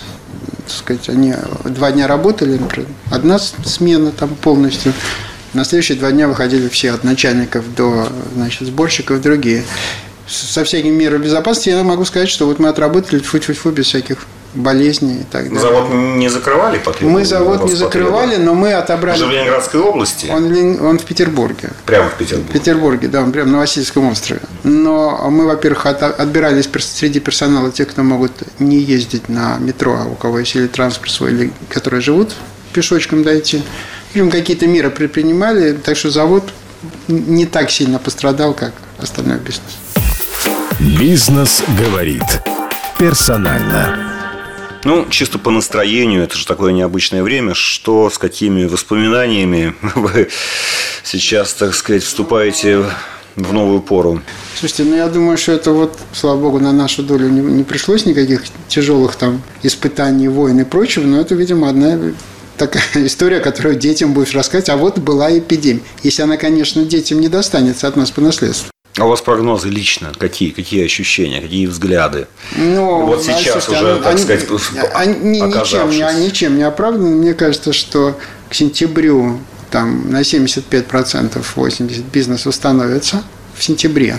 Так 0.65 0.75
сказать, 0.75 1.09
они 1.09 1.33
два 1.65 1.91
дня 1.91 2.07
работали, 2.07 2.57
например, 2.57 2.89
одна 3.11 3.37
смена 3.37 4.11
там 4.11 4.29
полностью. 4.29 4.93
На 5.53 5.63
следующие 5.63 5.97
два 5.97 6.11
дня 6.11 6.27
выходили 6.27 6.67
все 6.69 6.91
от 6.91 7.03
начальников 7.03 7.63
до 7.75 8.09
значит, 8.33 8.67
сборщиков 8.67 9.21
другие 9.21 9.63
со 10.27 10.63
всякими 10.63 10.93
мерами 10.93 11.23
безопасности, 11.23 11.69
я 11.69 11.83
могу 11.83 12.05
сказать, 12.05 12.29
что 12.29 12.45
вот 12.45 12.59
мы 12.59 12.69
отработали 12.69 13.19
фу-фу-фу 13.19 13.71
без 13.71 13.85
всяких 13.85 14.25
болезней 14.55 15.21
и 15.21 15.23
так 15.23 15.45
далее. 15.45 15.59
Завод 15.59 15.89
не 15.93 16.29
закрывали 16.29 16.77
потребовали? 16.77 17.13
Мы 17.13 17.25
завод 17.25 17.65
не 17.65 17.75
закрывали, 17.75 18.35
но 18.37 18.53
мы 18.53 18.73
отобрали... 18.73 19.21
Он 19.21 19.29
в 19.29 19.31
Ленинградской 19.31 19.79
области? 19.79 20.27
Он, 20.27 20.85
он 20.85 20.99
в 20.99 21.03
Петербурге. 21.03 21.71
Прямо 21.85 22.09
в 22.09 22.15
Петербурге? 22.15 22.49
В 22.49 22.53
Петербурге, 22.53 23.07
да, 23.07 23.21
он 23.21 23.31
прямо 23.31 23.51
на 23.51 23.57
Васильевском 23.59 24.09
острове. 24.09 24.41
Но 24.63 25.29
мы, 25.29 25.45
во-первых, 25.45 25.85
от, 25.85 26.01
отбирали 26.01 26.61
среди 26.61 27.19
персонала 27.19 27.71
тех, 27.71 27.89
кто 27.89 28.03
могут 28.03 28.31
не 28.59 28.77
ездить 28.77 29.29
на 29.29 29.57
метро, 29.57 29.97
а 29.99 30.05
у 30.05 30.15
кого 30.15 30.39
есть 30.39 30.55
или 30.55 30.67
транспорт 30.67 31.11
свой, 31.11 31.31
или 31.31 31.53
которые 31.69 32.01
живут 32.01 32.33
пешочком 32.73 33.23
дойти. 33.23 33.61
Им 34.13 34.31
какие-то 34.31 34.67
меры 34.67 34.89
предпринимали, 34.89 35.73
так 35.73 35.97
что 35.97 36.09
завод 36.09 36.43
не 37.07 37.45
так 37.45 37.71
сильно 37.71 37.99
пострадал, 37.99 38.53
как 38.53 38.73
остальной 38.99 39.37
бизнес. 39.37 39.63
Бизнес 40.79 41.63
говорит. 41.79 42.23
Персонально. 42.99 44.11
Ну, 44.83 45.07
чисто 45.09 45.39
по 45.39 45.49
настроению, 45.49 46.23
это 46.23 46.35
же 46.35 46.45
такое 46.45 46.73
необычное 46.73 47.23
время, 47.23 47.53
что 47.53 48.09
с 48.09 48.17
какими 48.17 48.65
воспоминаниями 48.65 49.73
вы 49.95 50.29
сейчас, 51.03 51.53
так 51.53 51.73
сказать, 51.73 52.03
вступаете 52.03 52.83
в 53.37 53.53
новую 53.53 53.81
пору? 53.81 54.21
Слушайте, 54.59 54.83
ну 54.83 54.97
я 54.97 55.07
думаю, 55.07 55.37
что 55.37 55.53
это 55.53 55.71
вот, 55.71 55.97
слава 56.13 56.39
богу, 56.41 56.59
на 56.59 56.73
нашу 56.73 57.03
долю 57.03 57.29
не, 57.29 57.39
не 57.39 57.63
пришлось 57.63 58.05
никаких 58.05 58.43
тяжелых 58.67 59.15
там 59.15 59.41
испытаний, 59.63 60.27
войн 60.27 60.59
и 60.59 60.63
прочего, 60.65 61.05
но 61.05 61.21
это, 61.21 61.35
видимо, 61.35 61.69
одна 61.69 61.97
такая 62.57 62.83
история, 62.95 63.39
которую 63.39 63.75
детям 63.75 64.13
будешь 64.13 64.33
рассказывать, 64.33 64.69
а 64.69 64.75
вот 64.75 64.99
была 64.99 65.37
эпидемия. 65.37 65.83
Если 66.03 66.21
она, 66.21 66.35
конечно, 66.35 66.83
детям 66.83 67.21
не 67.21 67.29
достанется 67.29 67.87
от 67.87 67.95
нас 67.95 68.11
по 68.11 68.19
наследству. 68.19 68.74
А 68.97 69.05
у 69.05 69.09
вас 69.09 69.21
прогнозы 69.21 69.69
лично 69.69 70.13
какие? 70.17 70.51
Какие 70.51 70.85
ощущения, 70.85 71.41
какие 71.41 71.67
взгляды? 71.67 72.27
Ну, 72.55 73.05
вот 73.05 73.23
сейчас 73.23 73.65
слушайте, 73.65 73.83
уже, 73.83 73.93
они, 73.93 74.01
так 74.01 74.11
они, 74.11 74.21
сказать, 74.21 74.47
они, 74.93 75.39
ничем, 75.41 75.89
не, 75.89 76.25
ничем 76.25 76.57
не 76.57 76.63
оправданы. 76.63 77.09
Мне 77.09 77.33
кажется, 77.33 77.73
что 77.73 78.17
к 78.49 78.53
сентябрю 78.53 79.39
там 79.69 80.09
на 80.09 80.21
75% 80.21 81.43
80% 81.55 82.03
бизнес 82.11 82.45
восстановится 82.45 83.23
в 83.53 83.63
сентябре. 83.63 84.17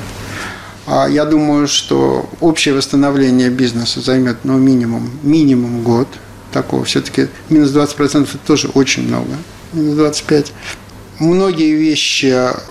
А 0.86 1.08
я 1.08 1.24
думаю, 1.24 1.68
что 1.68 2.28
общее 2.40 2.74
восстановление 2.74 3.48
бизнеса 3.48 4.00
займет 4.00 4.44
ну, 4.44 4.58
минимум, 4.58 5.10
минимум 5.22 5.82
год. 5.82 6.08
Такого 6.52 6.84
все-таки 6.84 7.28
минус 7.48 7.70
20% 7.70 8.24
это 8.24 8.38
тоже 8.46 8.68
очень 8.68 9.08
много. 9.08 9.30
Минус 9.72 9.98
25% 9.98 10.50
многие 11.18 11.74
вещи 11.74 12.26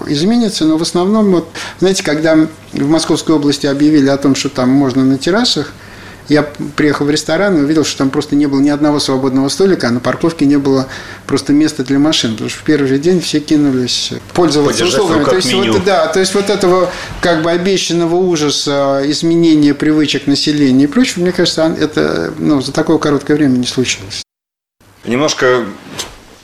изменятся, 0.08 0.66
но 0.66 0.78
в 0.78 0.82
основном, 0.82 1.32
вот, 1.32 1.50
знаете, 1.80 2.04
когда 2.04 2.36
в 2.74 2.90
Московской 2.90 3.36
области 3.36 3.66
объявили 3.66 4.10
о 4.10 4.18
том, 4.18 4.36
что 4.36 4.50
там 4.50 4.70
можно 4.70 5.04
на 5.04 5.18
террасах, 5.18 5.74
я 6.28 6.44
приехал 6.76 7.06
в 7.06 7.10
ресторан 7.12 7.58
и 7.58 7.62
увидел, 7.62 7.84
что 7.84 8.00
там 8.00 8.10
просто 8.10 8.36
не 8.36 8.48
было 8.48 8.60
ни 8.60 8.70
одного 8.70 9.00
свободного 9.00 9.48
столика, 9.50 9.88
а 9.88 9.92
на 9.92 10.00
парковке 10.00 10.46
не 10.46 10.58
было 10.58 10.88
просто 11.28 11.54
места 11.54 11.84
для 11.84 12.00
машин, 12.00 12.32
потому 12.32 12.50
что 12.50 12.60
в 12.60 12.64
первый 12.64 12.88
же 12.88 12.98
день 12.98 13.22
все 13.22 13.40
кинулись 13.40 14.12
пользоваться 14.34 14.84
Подержать 14.84 15.02
услугами. 15.02 15.24
То 15.24 15.36
есть, 15.36 15.54
вот, 15.54 15.84
да, 15.84 16.08
то 16.08 16.20
есть 16.20 16.34
вот 16.34 16.50
этого 16.50 16.90
как 17.22 17.44
бы 17.44 17.52
обещанного 17.52 18.16
ужаса, 18.16 19.02
изменения 19.06 19.74
привычек 19.74 20.26
населения 20.28 20.86
и 20.86 20.88
прочего, 20.88 21.22
мне 21.22 21.32
кажется, 21.32 21.76
это 21.80 22.34
ну, 22.40 22.62
за 22.62 22.72
такое 22.72 22.98
короткое 22.98 23.36
время 23.36 23.58
не 23.58 23.68
случилось. 23.68 24.24
Немножко 25.06 25.66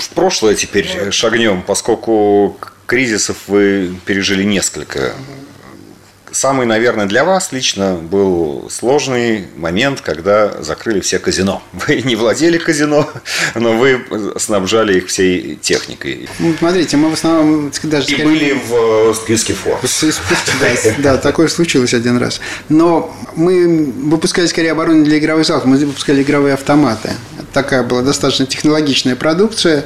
в 0.02 0.10
прошлое 0.10 0.56
теперь 0.56 1.12
шагнем, 1.12 1.62
поскольку 1.62 2.58
кризисов 2.86 3.38
вы 3.48 3.96
пережили 4.06 4.44
несколько. 4.44 5.14
Самый, 6.32 6.66
наверное, 6.66 7.06
для 7.06 7.24
вас 7.24 7.52
лично 7.52 7.96
был 7.96 8.70
сложный 8.70 9.48
момент, 9.56 10.02
когда 10.02 10.62
закрыли 10.62 11.00
все 11.02 11.20
казино. 11.20 11.62
Вы 11.74 12.02
не 12.02 12.16
владели 12.16 12.58
казино, 12.58 13.10
но 13.56 13.74
вы 13.78 14.06
снабжали 14.38 14.98
их 14.98 15.08
всей 15.08 15.56
техникой. 15.56 16.30
Ну, 16.40 16.54
смотрите, 16.58 16.98
мы 16.98 17.10
в 17.10 17.14
основном 17.14 17.72
даже... 17.84 18.08
И 18.08 18.14
скорее... 18.14 18.26
были 18.26 18.54
в 18.54 19.14
списке 19.16 19.54
Forbes. 19.54 20.16
Да, 20.60 21.14
да, 21.14 21.18
такое 21.18 21.48
случилось 21.48 21.94
один 21.94 22.18
раз. 22.18 22.40
Но 22.70 23.16
мы 23.36 23.92
выпускали 23.92 24.48
скорее 24.48 24.72
оборудование 24.72 25.10
для 25.10 25.20
игровых 25.20 25.46
залов, 25.46 25.66
мы 25.66 25.78
выпускали 25.78 26.22
игровые 26.22 26.54
автоматы 26.54 27.12
такая 27.54 27.84
была 27.84 28.02
достаточно 28.02 28.46
технологичная 28.46 29.16
продукция, 29.16 29.86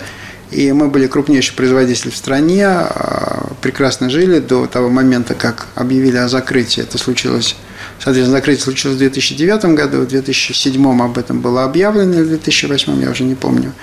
и 0.51 0.71
мы 0.71 0.89
были 0.89 1.07
крупнейший 1.07 1.55
производитель 1.55 2.11
в 2.11 2.15
стране, 2.15 2.67
а, 2.67 3.53
прекрасно 3.61 4.09
жили 4.09 4.39
до 4.39 4.67
того 4.67 4.89
момента, 4.89 5.33
как 5.33 5.67
объявили 5.75 6.17
о 6.17 6.27
закрытии. 6.27 6.83
Это 6.83 6.97
случилось, 6.97 7.55
соответственно, 7.99 8.37
закрытие 8.37 8.63
случилось 8.63 8.95
в 8.95 8.99
2009 8.99 9.75
году, 9.75 10.01
в 10.01 10.07
2007 10.07 11.01
об 11.01 11.17
этом 11.17 11.41
было 11.41 11.63
объявлено, 11.63 12.21
в 12.21 12.27
2008 12.27 13.01
я 13.01 13.11
уже 13.11 13.23
не 13.23 13.35
помню. 13.35 13.73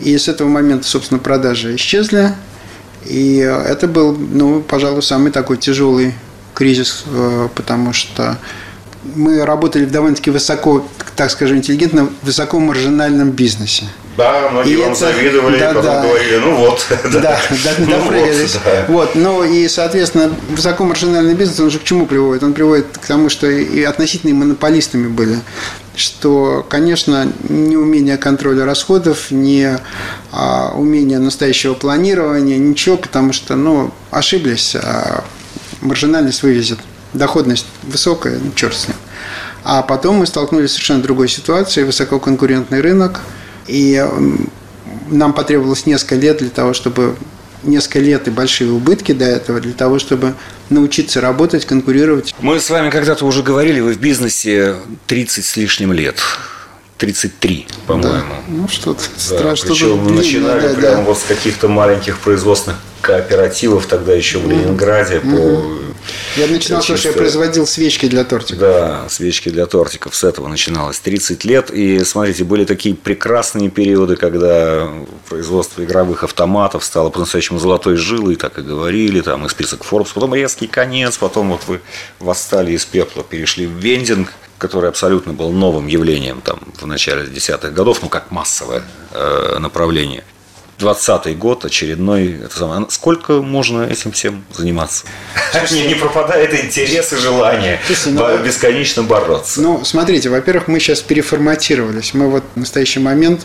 И 0.00 0.16
с 0.16 0.28
этого 0.28 0.48
момента, 0.48 0.86
собственно, 0.86 1.18
продажи 1.18 1.74
исчезли. 1.74 2.32
И 3.04 3.36
это 3.38 3.88
был, 3.88 4.16
ну, 4.16 4.60
пожалуй, 4.60 5.02
самый 5.02 5.32
такой 5.32 5.56
тяжелый 5.56 6.14
кризис, 6.54 7.04
э, 7.06 7.48
потому 7.54 7.92
что 7.92 8.38
мы 9.14 9.44
работали 9.44 9.84
в 9.84 9.90
довольно-таки 9.90 10.30
высоко, 10.30 10.86
так 11.16 11.30
скажем, 11.30 11.58
интеллигентном, 11.58 12.10
высоко 12.22 12.58
маржинальном 12.58 13.30
бизнесе. 13.30 13.84
Да, 14.18 14.48
многие 14.50 14.72
и 14.72 14.76
вам 14.76 14.90
это, 14.90 14.98
завидовали, 14.98 15.60
да, 15.60 15.68
потом 15.68 15.82
да, 15.84 16.02
говорили, 16.02 16.36
ну 16.38 16.56
вот. 16.56 16.84
Да, 17.12 17.20
да, 17.20 17.38
ну 17.78 17.86
допрыгались. 17.86 18.54
Вот, 18.54 18.64
да. 18.64 18.84
вот, 18.88 19.14
ну 19.14 19.44
и, 19.44 19.68
соответственно, 19.68 20.34
высокомаржинальный 20.50 21.34
бизнес, 21.34 21.60
он 21.60 21.70
же 21.70 21.78
к 21.78 21.84
чему 21.84 22.04
приводит? 22.04 22.42
Он 22.42 22.52
приводит 22.52 22.86
к 22.98 23.06
тому, 23.06 23.28
что 23.28 23.46
и 23.46 23.80
относительные 23.84 24.34
монополистами 24.34 25.06
были 25.06 25.38
что, 25.94 26.64
конечно, 26.68 27.30
не 27.48 27.76
умение 27.76 28.18
контроля 28.18 28.64
расходов, 28.64 29.32
не 29.32 29.78
а, 30.30 30.72
умение 30.76 31.18
настоящего 31.18 31.74
планирования, 31.74 32.56
ничего, 32.56 32.96
потому 32.96 33.32
что, 33.32 33.56
ну, 33.56 33.92
ошиблись, 34.12 34.76
а 34.76 35.24
маржинальность 35.80 36.44
вывезет 36.44 36.78
доходность 37.14 37.66
высокая, 37.82 38.38
ну, 38.38 38.52
черт 38.54 38.76
с 38.76 38.86
ним. 38.86 38.96
А 39.64 39.82
потом 39.82 40.16
мы 40.18 40.26
столкнулись 40.26 40.70
с 40.70 40.74
совершенно 40.74 41.02
другой 41.02 41.28
ситуацией, 41.28 41.84
высококонкурентный 41.84 42.80
рынок, 42.80 43.20
и 43.68 44.04
нам 45.10 45.32
потребовалось 45.32 45.86
несколько 45.86 46.16
лет 46.16 46.38
для 46.38 46.50
того, 46.50 46.74
чтобы 46.74 47.16
несколько 47.62 48.00
лет 48.00 48.28
и 48.28 48.30
большие 48.30 48.70
убытки 48.70 49.12
до 49.12 49.24
этого 49.24 49.60
для 49.60 49.72
того, 49.72 49.98
чтобы 49.98 50.34
научиться 50.70 51.20
работать, 51.20 51.66
конкурировать. 51.66 52.34
Мы 52.40 52.60
с 52.60 52.70
вами 52.70 52.90
когда-то 52.90 53.24
уже 53.26 53.42
говорили, 53.42 53.80
вы 53.80 53.94
в 53.94 54.00
бизнесе 54.00 54.76
30 55.06 55.44
с 55.44 55.56
лишним 55.56 55.92
лет. 55.92 56.20
33, 56.98 57.68
по-моему. 57.86 58.10
Да. 58.10 58.22
Ну, 58.48 58.68
что-то 58.68 59.02
да, 59.02 59.20
страшно. 59.20 59.70
Причем 59.70 59.98
мы 59.98 60.10
начинали 60.10 60.68
да, 60.68 60.74
прямо 60.74 60.96
да. 60.96 61.02
вот 61.02 61.18
с 61.18 61.22
каких-то 61.22 61.68
маленьких 61.68 62.18
производственных 62.18 62.80
кооперативов 63.00 63.86
тогда 63.86 64.14
еще 64.14 64.38
в 64.38 64.50
Ленинграде 64.50 65.16
mm-hmm. 65.16 65.30
по 65.30 65.87
я 66.38 66.46
начинал, 66.46 66.80
чисто... 66.80 66.96
что 66.96 67.08
я 67.08 67.14
производил 67.14 67.66
свечки 67.66 68.06
для 68.06 68.24
тортиков. 68.24 68.60
Да, 68.60 69.08
свечки 69.08 69.48
для 69.48 69.66
тортиков. 69.66 70.14
С 70.14 70.24
этого 70.24 70.48
начиналось. 70.48 70.98
30 71.00 71.44
лет. 71.44 71.70
И, 71.70 72.04
смотрите, 72.04 72.44
были 72.44 72.64
такие 72.64 72.94
прекрасные 72.94 73.70
периоды, 73.70 74.16
когда 74.16 74.90
производство 75.28 75.84
игровых 75.84 76.24
автоматов 76.24 76.84
стало 76.84 77.10
по-настоящему 77.10 77.58
золотой 77.58 77.96
жилой, 77.96 78.36
так 78.36 78.58
и 78.58 78.62
говорили, 78.62 79.20
там, 79.20 79.46
и 79.46 79.48
список 79.48 79.82
Forbes. 79.82 80.10
Потом 80.14 80.34
резкий 80.34 80.66
конец, 80.66 81.18
потом 81.18 81.50
вот 81.50 81.62
вы 81.66 81.80
восстали 82.20 82.72
из 82.72 82.84
пепла, 82.84 83.22
перешли 83.22 83.66
в 83.66 83.72
вендинг 83.72 84.32
который 84.58 84.88
абсолютно 84.88 85.32
был 85.32 85.52
новым 85.52 85.86
явлением 85.86 86.40
там, 86.40 86.58
в 86.80 86.84
начале 86.84 87.28
десятых 87.28 87.72
годов, 87.72 88.00
ну, 88.02 88.08
как 88.08 88.32
массовое 88.32 88.82
э, 89.12 89.58
направление. 89.60 90.24
20 90.78 91.36
год, 91.38 91.64
очередной. 91.64 92.40
Это 92.44 92.56
самое. 92.56 92.86
Сколько 92.88 93.42
можно 93.42 93.82
этим 93.82 94.12
всем 94.12 94.44
заниматься? 94.54 95.04
Не, 95.72 95.88
не 95.88 95.94
пропадает 95.94 96.54
интерес 96.54 97.12
и 97.12 97.16
желание 97.16 97.80
ну, 98.06 98.38
бесконечно 98.38 99.02
бороться. 99.02 99.60
Ну, 99.60 99.84
смотрите, 99.84 100.28
во-первых, 100.28 100.68
мы 100.68 100.78
сейчас 100.78 101.00
переформатировались. 101.00 102.14
Мы 102.14 102.30
вот 102.30 102.44
в 102.54 102.58
настоящий 102.58 103.00
момент 103.00 103.44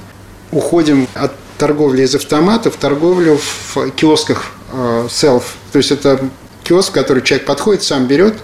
уходим 0.51 1.07
от 1.15 1.31
торговли 1.57 2.03
из 2.03 2.13
автомата 2.13 2.69
в 2.69 2.75
торговлю 2.75 3.39
в 3.73 3.91
киосках 3.91 4.51
э, 4.71 5.07
self. 5.09 5.43
То 5.71 5.77
есть 5.77 5.91
это 5.91 6.19
киоск, 6.63 6.89
в 6.89 6.93
который 6.93 7.23
человек 7.23 7.47
подходит, 7.47 7.83
сам 7.83 8.05
берет, 8.05 8.35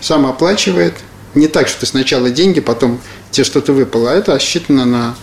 сам 0.00 0.26
оплачивает. 0.26 0.94
Не 1.34 1.46
так, 1.46 1.68
что 1.68 1.80
ты 1.80 1.86
сначала 1.86 2.30
деньги, 2.30 2.60
потом 2.60 3.00
тебе 3.30 3.44
что-то 3.44 3.72
выпало. 3.72 4.10
А 4.10 4.14
это 4.14 4.34
рассчитано 4.34 4.84
на 4.84 5.14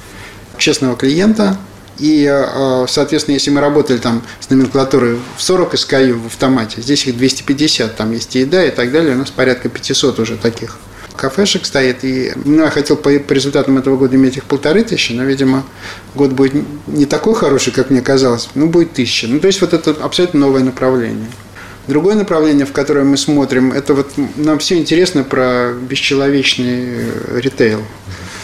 честного 0.58 0.96
клиента. 0.96 1.58
И, 2.00 2.26
э, 2.26 2.86
соответственно, 2.88 3.36
если 3.36 3.52
мы 3.52 3.62
работали 3.62 3.98
там 3.98 4.24
с 4.40 4.50
номенклатурой 4.50 5.20
в 5.38 5.42
40 5.42 5.74
SKU 5.74 6.14
в 6.14 6.26
автомате, 6.28 6.82
здесь 6.82 7.06
их 7.06 7.18
250, 7.18 7.96
там 7.96 8.12
есть 8.12 8.36
и 8.36 8.40
еда 8.40 8.66
и 8.66 8.72
так 8.72 8.92
далее, 8.92 9.16
у 9.16 9.18
нас 9.18 9.30
порядка 9.30 9.70
500 9.70 10.20
уже 10.20 10.38
таких 10.38 10.78
кафешек 11.22 11.66
стоит. 11.66 12.04
И 12.04 12.34
ну, 12.44 12.64
я 12.64 12.70
хотел 12.70 12.98
по, 12.98 13.12
по 13.20 13.34
результатам 13.34 13.78
этого 13.78 13.98
года 13.98 14.16
иметь 14.16 14.38
их 14.38 14.46
полторы 14.46 14.84
тысячи, 14.84 15.14
но, 15.14 15.24
видимо, 15.24 15.64
год 16.16 16.32
будет 16.32 16.54
не 16.88 17.06
такой 17.06 17.36
хороший, 17.36 17.72
как 17.72 17.90
мне 17.90 18.02
казалось, 18.02 18.50
ну, 18.56 18.68
будет 18.68 18.94
тысяча. 18.94 19.28
Ну, 19.28 19.40
то 19.40 19.48
есть, 19.48 19.62
вот 19.62 19.74
это 19.74 19.92
абсолютно 20.02 20.40
новое 20.40 20.64
направление. 20.64 21.28
Другое 21.88 22.16
направление, 22.16 22.66
в 22.66 22.72
которое 22.72 23.04
мы 23.04 23.18
смотрим, 23.18 23.72
это 23.72 23.94
вот 23.94 24.12
нам 24.36 24.60
все 24.60 24.78
интересно 24.78 25.24
про 25.24 25.74
бесчеловечный 25.74 26.86
э, 26.88 27.40
ритейл. 27.40 27.82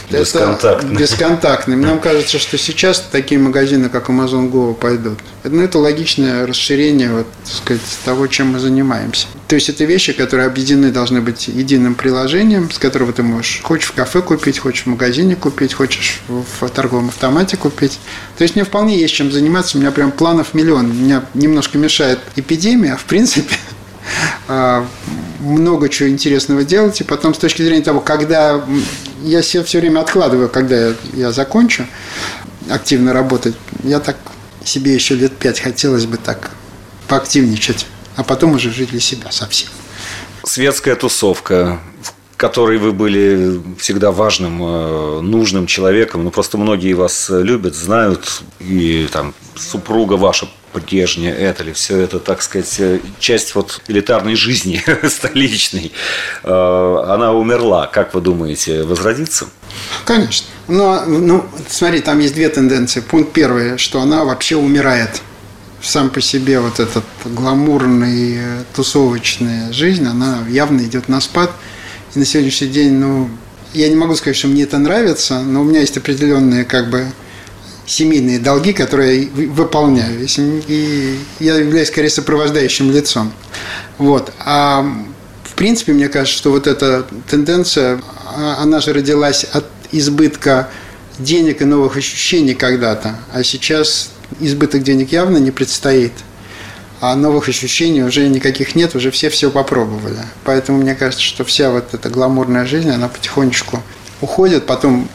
Бесконтактный. 0.09 0.91
Это 0.91 0.99
бесконтактный. 0.99 1.75
Нам 1.75 1.99
кажется, 1.99 2.39
что 2.39 2.57
сейчас 2.57 3.05
такие 3.11 3.39
магазины, 3.39 3.89
как 3.89 4.09
Amazon 4.09 4.49
Go, 4.49 4.73
пойдут. 4.73 5.19
Ну, 5.43 5.61
это 5.61 5.79
логичное 5.79 6.47
расширение 6.47 7.11
вот, 7.11 7.27
сказать, 7.43 7.81
того, 8.05 8.27
чем 8.27 8.53
мы 8.53 8.59
занимаемся. 8.59 9.27
То 9.49 9.55
есть 9.55 9.67
это 9.67 9.83
вещи, 9.83 10.13
которые 10.13 10.47
объединены 10.47 10.91
должны 10.91 11.19
быть 11.21 11.49
единым 11.49 11.95
приложением, 11.95 12.71
с 12.71 12.77
которого 12.77 13.11
ты 13.11 13.23
можешь 13.23 13.61
хочешь 13.61 13.89
в 13.89 13.93
кафе 13.93 14.21
купить, 14.21 14.59
хочешь 14.59 14.83
в 14.83 14.87
магазине 14.87 15.35
купить, 15.35 15.73
хочешь 15.73 16.21
в 16.27 16.69
торговом 16.69 17.09
автомате 17.09 17.57
купить. 17.57 17.99
То 18.37 18.43
есть 18.43 18.55
мне 18.55 18.63
вполне 18.63 18.97
есть 18.99 19.13
чем 19.13 19.31
заниматься. 19.31 19.77
У 19.77 19.81
меня 19.81 19.91
прям 19.91 20.11
планов 20.11 20.53
миллион. 20.53 21.03
Меня 21.03 21.25
немножко 21.33 21.77
мешает 21.77 22.19
эпидемия, 22.37 22.95
в 22.95 23.03
принципе 23.03 23.55
а, 24.47 24.85
много 25.39 25.89
чего 25.89 26.09
интересного 26.09 26.63
делать. 26.63 27.01
И 27.01 27.03
потом 27.03 27.33
с 27.33 27.37
точки 27.37 27.61
зрения 27.61 27.83
того, 27.83 27.99
когда 27.99 28.63
я 29.23 29.41
себе 29.41 29.63
все 29.63 29.79
время 29.79 30.01
откладываю, 30.01 30.49
когда 30.49 30.87
я, 30.87 30.93
я 31.13 31.31
закончу 31.31 31.85
активно 32.69 33.13
работать, 33.13 33.55
я 33.83 33.99
так 33.99 34.17
себе 34.63 34.93
еще 34.93 35.15
лет 35.15 35.35
пять 35.37 35.59
хотелось 35.59 36.05
бы 36.05 36.17
так 36.17 36.51
поактивничать, 37.07 37.85
а 38.15 38.23
потом 38.23 38.53
уже 38.53 38.71
жить 38.71 38.89
для 38.89 38.99
себя 38.99 39.31
совсем. 39.31 39.69
Светская 40.43 40.95
тусовка, 40.95 41.79
в 42.01 42.13
которой 42.37 42.77
вы 42.77 42.91
были 42.91 43.61
всегда 43.79 44.11
важным, 44.11 44.61
э, 44.61 45.21
нужным 45.21 45.67
человеком. 45.67 46.23
Ну, 46.23 46.31
просто 46.31 46.57
многие 46.57 46.93
вас 46.93 47.27
любят, 47.29 47.75
знают, 47.75 48.43
и 48.59 49.07
там 49.11 49.33
супруга 49.55 50.13
ваша 50.13 50.47
прежняя 50.81 51.33
это 51.33 51.63
ли 51.63 51.73
все 51.73 51.97
это, 51.97 52.19
так 52.19 52.41
сказать, 52.41 52.75
э, 52.79 52.99
часть 53.19 53.55
вот 53.55 53.81
элитарной 53.87 54.35
жизни 54.35 54.83
столичной, 55.07 55.91
э, 56.43 57.05
она 57.07 57.33
умерла. 57.33 57.87
Как 57.87 58.13
вы 58.13 58.21
думаете, 58.21 58.83
возродится? 58.83 59.47
Конечно. 60.05 60.47
Но, 60.67 61.03
ну, 61.05 61.45
смотри, 61.69 62.01
там 62.01 62.19
есть 62.19 62.33
две 62.33 62.49
тенденции. 62.49 62.99
Пункт 62.99 63.33
первый, 63.33 63.77
что 63.77 64.01
она 64.01 64.25
вообще 64.25 64.55
умирает. 64.55 65.21
Сам 65.81 66.09
по 66.09 66.21
себе 66.21 66.59
вот 66.59 66.79
этот 66.79 67.03
гламурный, 67.23 68.39
тусовочная 68.75 69.71
жизнь, 69.71 70.05
она 70.05 70.43
явно 70.49 70.81
идет 70.81 71.07
на 71.07 71.21
спад. 71.21 71.51
И 72.15 72.19
на 72.19 72.25
сегодняшний 72.25 72.67
день, 72.67 72.93
ну, 72.93 73.29
я 73.73 73.87
не 73.89 73.95
могу 73.95 74.15
сказать, 74.15 74.35
что 74.35 74.47
мне 74.47 74.63
это 74.63 74.77
нравится, 74.79 75.41
но 75.41 75.61
у 75.61 75.63
меня 75.63 75.81
есть 75.81 75.97
определенные 75.97 76.65
как 76.65 76.89
бы 76.89 77.07
семейные 77.87 78.37
долги, 78.37 78.73
которые 78.73 79.23
я 79.23 79.29
выполняю. 79.49 80.27
И 80.67 81.19
я 81.39 81.55
являюсь 81.55 81.87
скорее 81.87 82.09
сопровождающим 82.09 82.91
лицом. 82.91 83.31
Вот. 83.97 84.31
А 84.45 84.85
в 85.43 85.53
принципе, 85.55 85.93
мне 85.93 86.09
кажется, 86.09 86.37
что 86.37 86.51
вот 86.51 86.67
эта 86.67 87.07
тенденция, 87.27 87.99
а, 88.25 88.57
она 88.59 88.79
же 88.81 88.93
родилась 88.93 89.45
от 89.45 89.65
избытка 89.91 90.69
денег 91.17 91.61
и 91.61 91.65
новых 91.65 91.97
ощущений 91.97 92.53
когда-то, 92.53 93.17
а 93.33 93.41
сейчас 93.43 94.11
избыток 94.39 94.83
денег 94.83 95.11
явно 95.11 95.37
не 95.37 95.49
предстоит, 95.49 96.11
а 96.99 97.15
новых 97.15 97.47
ощущений 97.47 98.03
уже 98.03 98.27
никаких 98.27 98.75
нет, 98.75 98.95
уже 98.95 99.09
все 99.11 99.29
все 99.29 99.49
попробовали. 99.49 100.19
Поэтому 100.43 100.79
мне 100.79 100.93
кажется, 100.93 101.23
что 101.23 101.43
вся 101.45 101.71
вот 101.71 101.93
эта 101.93 102.09
гламурная 102.09 102.65
жизнь, 102.65 102.89
она 102.89 103.07
потихонечку 103.07 103.81
уходит, 104.21 104.65
потом 104.65 105.09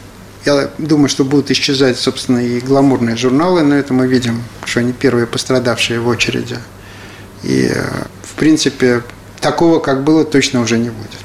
я 0.45 0.69
думаю, 0.77 1.09
что 1.09 1.23
будут 1.23 1.51
исчезать, 1.51 1.97
собственно, 1.97 2.39
и 2.39 2.59
гламурные 2.59 3.15
журналы, 3.15 3.63
но 3.63 3.75
это 3.75 3.93
мы 3.93 4.07
видим, 4.07 4.43
что 4.65 4.81
они 4.81 4.93
первые 4.93 5.25
пострадавшие 5.25 5.99
в 5.99 6.07
очереди. 6.07 6.57
И, 7.43 7.69
э, 7.73 7.83
в 8.23 8.35
принципе, 8.35 9.03
такого, 9.39 9.79
как 9.79 10.03
было, 10.03 10.25
точно 10.25 10.61
уже 10.61 10.77
не 10.77 10.89
будет. 10.89 11.19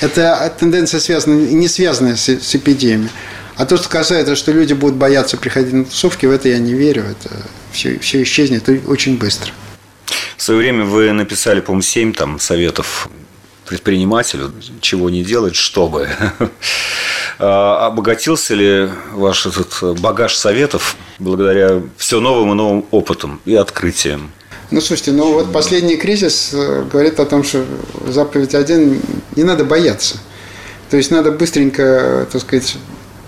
Это 0.00 0.52
тенденция 0.58 1.00
связана, 1.00 1.34
не 1.34 1.68
связанная 1.68 2.16
с, 2.16 2.28
с 2.28 2.54
эпидемией. 2.54 3.10
А 3.56 3.66
то, 3.66 3.76
что 3.76 3.88
касается, 3.88 4.36
что 4.36 4.52
люди 4.52 4.72
будут 4.72 4.96
бояться 4.96 5.36
приходить 5.36 5.72
на 5.72 5.84
тусовки, 5.84 6.26
в 6.26 6.30
это 6.30 6.48
я 6.48 6.58
не 6.58 6.74
верю. 6.74 7.02
Это 7.02 7.34
все, 7.72 7.98
все 7.98 8.22
исчезнет 8.22 8.68
очень 8.86 9.18
быстро. 9.18 9.50
В 10.36 10.42
свое 10.42 10.60
время 10.60 10.84
вы 10.84 11.12
написали, 11.12 11.60
по-моему, 11.60 11.82
7 11.82 12.12
там, 12.12 12.38
советов 12.38 13.08
предпринимателю, 13.66 14.52
чего 14.80 15.10
не 15.10 15.24
делать, 15.24 15.56
чтобы. 15.56 16.08
А 17.38 17.86
обогатился 17.86 18.54
ли 18.54 18.88
ваш 19.12 19.46
этот 19.46 20.00
багаж 20.00 20.34
советов 20.34 20.96
благодаря 21.18 21.82
все 21.96 22.20
новым 22.20 22.52
и 22.52 22.54
новым 22.54 22.84
опытам 22.90 23.40
и 23.44 23.54
открытиям? 23.54 24.32
Ну, 24.70 24.80
слушайте, 24.80 25.12
ну 25.12 25.32
вот 25.32 25.52
последний 25.52 25.96
кризис 25.96 26.50
э, 26.52 26.84
говорит 26.90 27.20
о 27.20 27.24
том, 27.24 27.44
что 27.44 27.64
заповедь 28.06 28.54
один 28.54 29.00
не 29.36 29.44
надо 29.44 29.64
бояться. 29.64 30.16
То 30.90 30.96
есть 30.96 31.10
надо 31.10 31.30
быстренько, 31.30 32.26
так 32.30 32.42
сказать, 32.42 32.76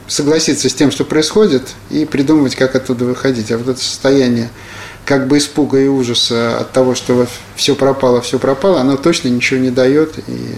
согласиться 0.07 0.68
с 0.68 0.75
тем, 0.75 0.90
что 0.90 1.05
происходит, 1.05 1.62
и 1.88 2.05
придумывать, 2.05 2.57
как 2.57 2.75
оттуда 2.75 3.05
выходить. 3.05 3.53
А 3.53 3.59
вот 3.59 3.68
это 3.68 3.81
состояние 3.81 4.51
как 5.07 5.29
бы 5.29 5.38
испуга 5.38 5.79
и 5.79 5.87
ужаса 5.87 6.59
от 6.59 6.73
того, 6.73 6.94
что 6.94 7.27
все 7.55 7.75
пропало, 7.75 8.20
все 8.20 8.38
пропало, 8.38 8.81
оно 8.81 8.96
точно 8.96 9.29
ничего 9.29 9.61
не 9.61 9.70
дает 9.70 10.18
и 10.29 10.55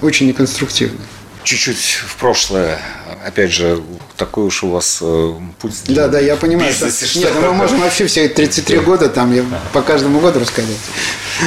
очень 0.00 0.28
неконструктивно 0.28 1.00
чуть-чуть 1.44 2.00
в 2.06 2.16
прошлое. 2.16 2.78
Опять 3.24 3.52
же, 3.52 3.82
такой 4.16 4.44
уж 4.44 4.64
у 4.64 4.70
вас 4.70 4.98
э, 5.00 5.32
путь. 5.60 5.74
Да, 5.86 6.08
да, 6.08 6.18
я 6.18 6.36
понимаю. 6.36 6.72
Что... 6.72 6.86
Нет, 6.86 7.32
ну 7.34 7.48
мы 7.48 7.52
можем 7.52 7.80
вообще 7.80 8.06
все 8.06 8.28
33 8.28 8.78
года 8.80 9.08
там 9.08 9.32
я 9.32 9.44
по 9.72 9.82
каждому 9.82 10.20
году 10.20 10.40
рассказать. 10.40 10.76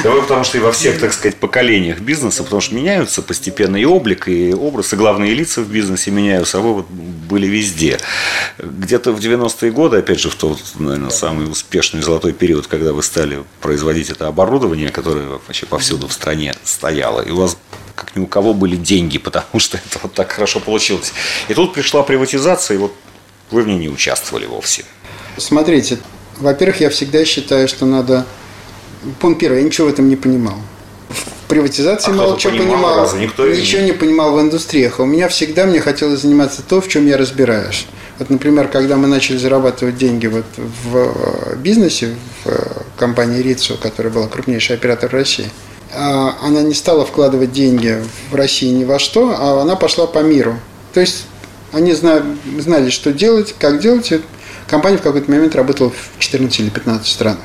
Да 0.02 0.10
вы 0.10 0.22
потому 0.22 0.44
что 0.44 0.58
и 0.58 0.60
во 0.60 0.72
всех, 0.72 0.98
так 0.98 1.12
сказать, 1.12 1.36
поколениях 1.36 2.00
бизнеса, 2.00 2.42
потому 2.42 2.60
что 2.60 2.74
меняются 2.74 3.22
постепенно 3.22 3.76
и 3.76 3.84
облик, 3.84 4.28
и 4.28 4.52
образ, 4.52 4.92
и 4.92 4.96
главные 4.96 5.34
лица 5.34 5.60
в 5.60 5.68
бизнесе 5.68 6.10
меняются, 6.10 6.58
а 6.58 6.60
вы 6.60 6.74
вот 6.74 6.86
были 6.90 7.46
везде. 7.46 7.98
Где-то 8.58 9.12
в 9.12 9.18
90-е 9.18 9.70
годы, 9.70 9.98
опять 9.98 10.20
же, 10.20 10.30
в 10.30 10.34
тот, 10.34 10.58
наверное, 10.78 11.10
самый 11.10 11.50
успешный 11.50 12.02
золотой 12.02 12.32
период, 12.32 12.66
когда 12.66 12.92
вы 12.92 13.02
стали 13.02 13.44
производить 13.60 14.10
это 14.10 14.26
оборудование, 14.26 14.90
которое 14.90 15.26
вообще 15.28 15.66
повсюду 15.66 16.08
в 16.08 16.12
стране 16.12 16.54
стояло, 16.64 17.20
и 17.20 17.30
у 17.30 17.36
вас 17.36 17.56
как 17.96 18.14
ни 18.14 18.20
у 18.20 18.26
кого 18.26 18.54
были 18.54 18.76
деньги, 18.76 19.18
потому 19.18 19.58
что 19.58 19.78
это 19.78 19.98
вот 20.02 20.12
так 20.12 20.30
хорошо 20.30 20.60
получилось. 20.60 21.12
И 21.48 21.54
тут 21.54 21.72
пришла 21.74 22.02
приватизация, 22.02 22.76
и 22.76 22.78
вот 22.78 22.92
вы 23.50 23.62
в 23.62 23.66
ней 23.66 23.78
не 23.78 23.88
участвовали 23.88 24.46
вовсе. 24.46 24.84
Смотрите, 25.38 25.98
во-первых, 26.38 26.80
я 26.80 26.90
всегда 26.90 27.24
считаю, 27.24 27.66
что 27.66 27.86
надо... 27.86 28.26
Пункт 29.20 29.40
первый, 29.40 29.58
я 29.58 29.64
ничего 29.64 29.88
в 29.88 29.90
этом 29.90 30.08
не 30.08 30.16
понимал. 30.16 30.56
В 31.08 31.48
приватизации 31.48 32.10
а 32.10 32.14
мало 32.14 32.38
чего 32.38 32.52
понимал, 32.52 32.74
понимал 32.74 32.96
разве 32.96 33.20
никто 33.24 33.46
ничего 33.46 33.82
не 33.82 33.92
понимал 33.92 34.36
в 34.36 34.40
индустриях. 34.40 34.98
А 34.98 35.04
у 35.04 35.06
меня 35.06 35.28
всегда 35.28 35.64
мне 35.64 35.80
хотелось 35.80 36.20
заниматься 36.20 36.62
то, 36.62 36.80
в 36.80 36.88
чем 36.88 37.06
я 37.06 37.16
разбираюсь. 37.16 37.86
Вот, 38.18 38.30
например, 38.30 38.68
когда 38.68 38.96
мы 38.96 39.06
начали 39.06 39.36
зарабатывать 39.36 39.96
деньги 39.96 40.26
вот 40.26 40.46
в 40.56 40.96
э, 40.96 41.56
бизнесе, 41.56 42.16
в 42.44 42.48
э, 42.48 42.82
компании 42.96 43.42
Рицу, 43.42 43.78
которая 43.80 44.12
была 44.12 44.26
крупнейший 44.26 44.74
оператор 44.74 45.10
России, 45.10 45.50
она 45.96 46.62
не 46.62 46.74
стала 46.74 47.04
вкладывать 47.04 47.52
деньги 47.52 48.02
в 48.30 48.34
России 48.34 48.70
ни 48.72 48.84
во 48.84 48.98
что, 48.98 49.34
а 49.36 49.62
она 49.62 49.76
пошла 49.76 50.06
по 50.06 50.20
миру. 50.20 50.58
То 50.92 51.00
есть 51.00 51.24
они 51.72 51.92
знали, 51.92 52.24
знали 52.58 52.90
что 52.90 53.12
делать, 53.12 53.54
как 53.58 53.80
делать. 53.80 54.12
Компания 54.68 54.98
в 54.98 55.02
какой-то 55.02 55.30
момент 55.30 55.54
работала 55.54 55.90
в 55.90 56.18
14 56.18 56.60
или 56.60 56.70
15 56.70 57.06
странах. 57.06 57.38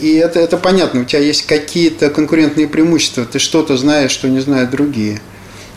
И 0.00 0.14
это, 0.14 0.38
это 0.38 0.56
понятно, 0.58 1.00
у 1.00 1.04
тебя 1.04 1.20
есть 1.20 1.46
какие-то 1.46 2.10
конкурентные 2.10 2.68
преимущества, 2.68 3.24
ты 3.24 3.40
что-то 3.40 3.76
знаешь, 3.76 4.12
что 4.12 4.28
не 4.28 4.38
знают 4.38 4.70
другие. 4.70 5.20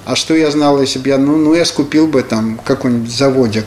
А 0.05 0.15
что 0.15 0.35
я 0.35 0.51
знал, 0.51 0.79
если 0.79 0.99
бы 0.99 1.09
я, 1.09 1.17
ну, 1.17 1.37
ну 1.37 1.55
я 1.55 1.65
скупил 1.65 2.07
бы 2.07 2.21
там 2.21 2.59
какой-нибудь 2.63 3.11
заводик. 3.11 3.65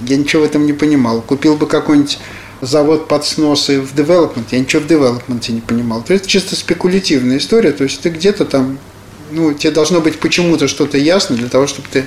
Я 0.00 0.16
ничего 0.16 0.42
в 0.42 0.46
этом 0.46 0.66
не 0.66 0.72
понимал. 0.72 1.20
Купил 1.20 1.56
бы 1.56 1.66
какой-нибудь 1.66 2.18
завод 2.60 3.08
под 3.08 3.24
снос 3.24 3.70
и 3.70 3.78
в 3.78 3.94
девелопмент. 3.94 4.52
Я 4.52 4.60
ничего 4.60 4.82
в 4.82 4.86
девелопменте 4.86 5.52
не 5.52 5.60
понимал. 5.60 6.02
То 6.02 6.12
есть 6.12 6.24
это 6.24 6.32
чисто 6.32 6.56
спекулятивная 6.56 7.38
история. 7.38 7.72
То 7.72 7.84
есть 7.84 8.00
ты 8.00 8.08
где-то 8.08 8.44
там, 8.44 8.78
ну, 9.30 9.52
тебе 9.52 9.72
должно 9.72 10.00
быть 10.00 10.18
почему-то 10.18 10.68
что-то 10.68 10.98
ясно 10.98 11.36
для 11.36 11.48
того, 11.48 11.66
чтобы 11.66 11.88
ты 11.90 12.06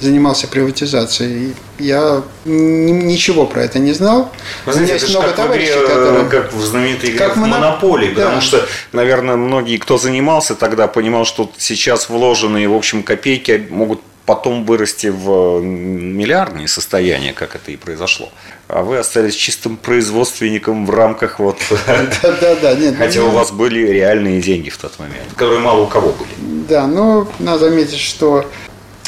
занимался 0.00 0.46
приватизацией. 0.48 1.54
Я 1.78 2.22
ничего 2.44 3.46
про 3.46 3.62
это 3.64 3.78
не 3.78 3.92
знал. 3.92 4.32
Вы 4.66 4.72
знаете, 4.72 4.96
это 4.96 5.08
много 5.08 5.26
как 5.28 5.36
товарищей, 5.36 5.72
игре, 5.72 5.88
которые... 5.88 6.24
Как 6.28 6.52
в 6.52 6.64
знаменитой 6.64 7.10
игре 7.10 7.18
как 7.18 7.36
в 7.36 7.40
монополии, 7.40 8.12
да. 8.12 8.24
потому 8.24 8.40
что, 8.40 8.66
наверное, 8.92 9.36
многие, 9.36 9.78
кто 9.78 9.98
занимался 9.98 10.54
тогда, 10.54 10.86
понимал, 10.88 11.24
что 11.24 11.50
сейчас 11.56 12.08
вложенные, 12.08 12.68
в 12.68 12.74
общем, 12.74 13.02
копейки 13.02 13.66
могут 13.70 14.00
потом 14.26 14.64
вырасти 14.64 15.08
в 15.08 15.60
миллиардные 15.60 16.68
состояния, 16.68 17.32
как 17.32 17.54
это 17.56 17.70
и 17.70 17.76
произошло. 17.76 18.32
А 18.68 18.82
вы 18.82 18.98
остались 18.98 19.34
чистым 19.34 19.76
производственником 19.76 20.86
в 20.86 20.90
рамках 20.90 21.38
вот... 21.38 21.58
Да, 22.22 22.56
да, 22.62 22.74
нет. 22.74 22.96
Хотя 22.96 23.22
у 23.22 23.30
вас 23.30 23.52
были 23.52 23.86
реальные 23.86 24.40
деньги 24.40 24.70
в 24.70 24.78
тот 24.78 24.98
момент, 24.98 25.26
которые 25.30 25.60
мало 25.60 25.82
у 25.82 25.86
кого 25.86 26.12
были. 26.12 26.64
Да, 26.68 26.86
но 26.86 27.30
надо 27.38 27.70
заметить, 27.70 27.98
что 27.98 28.50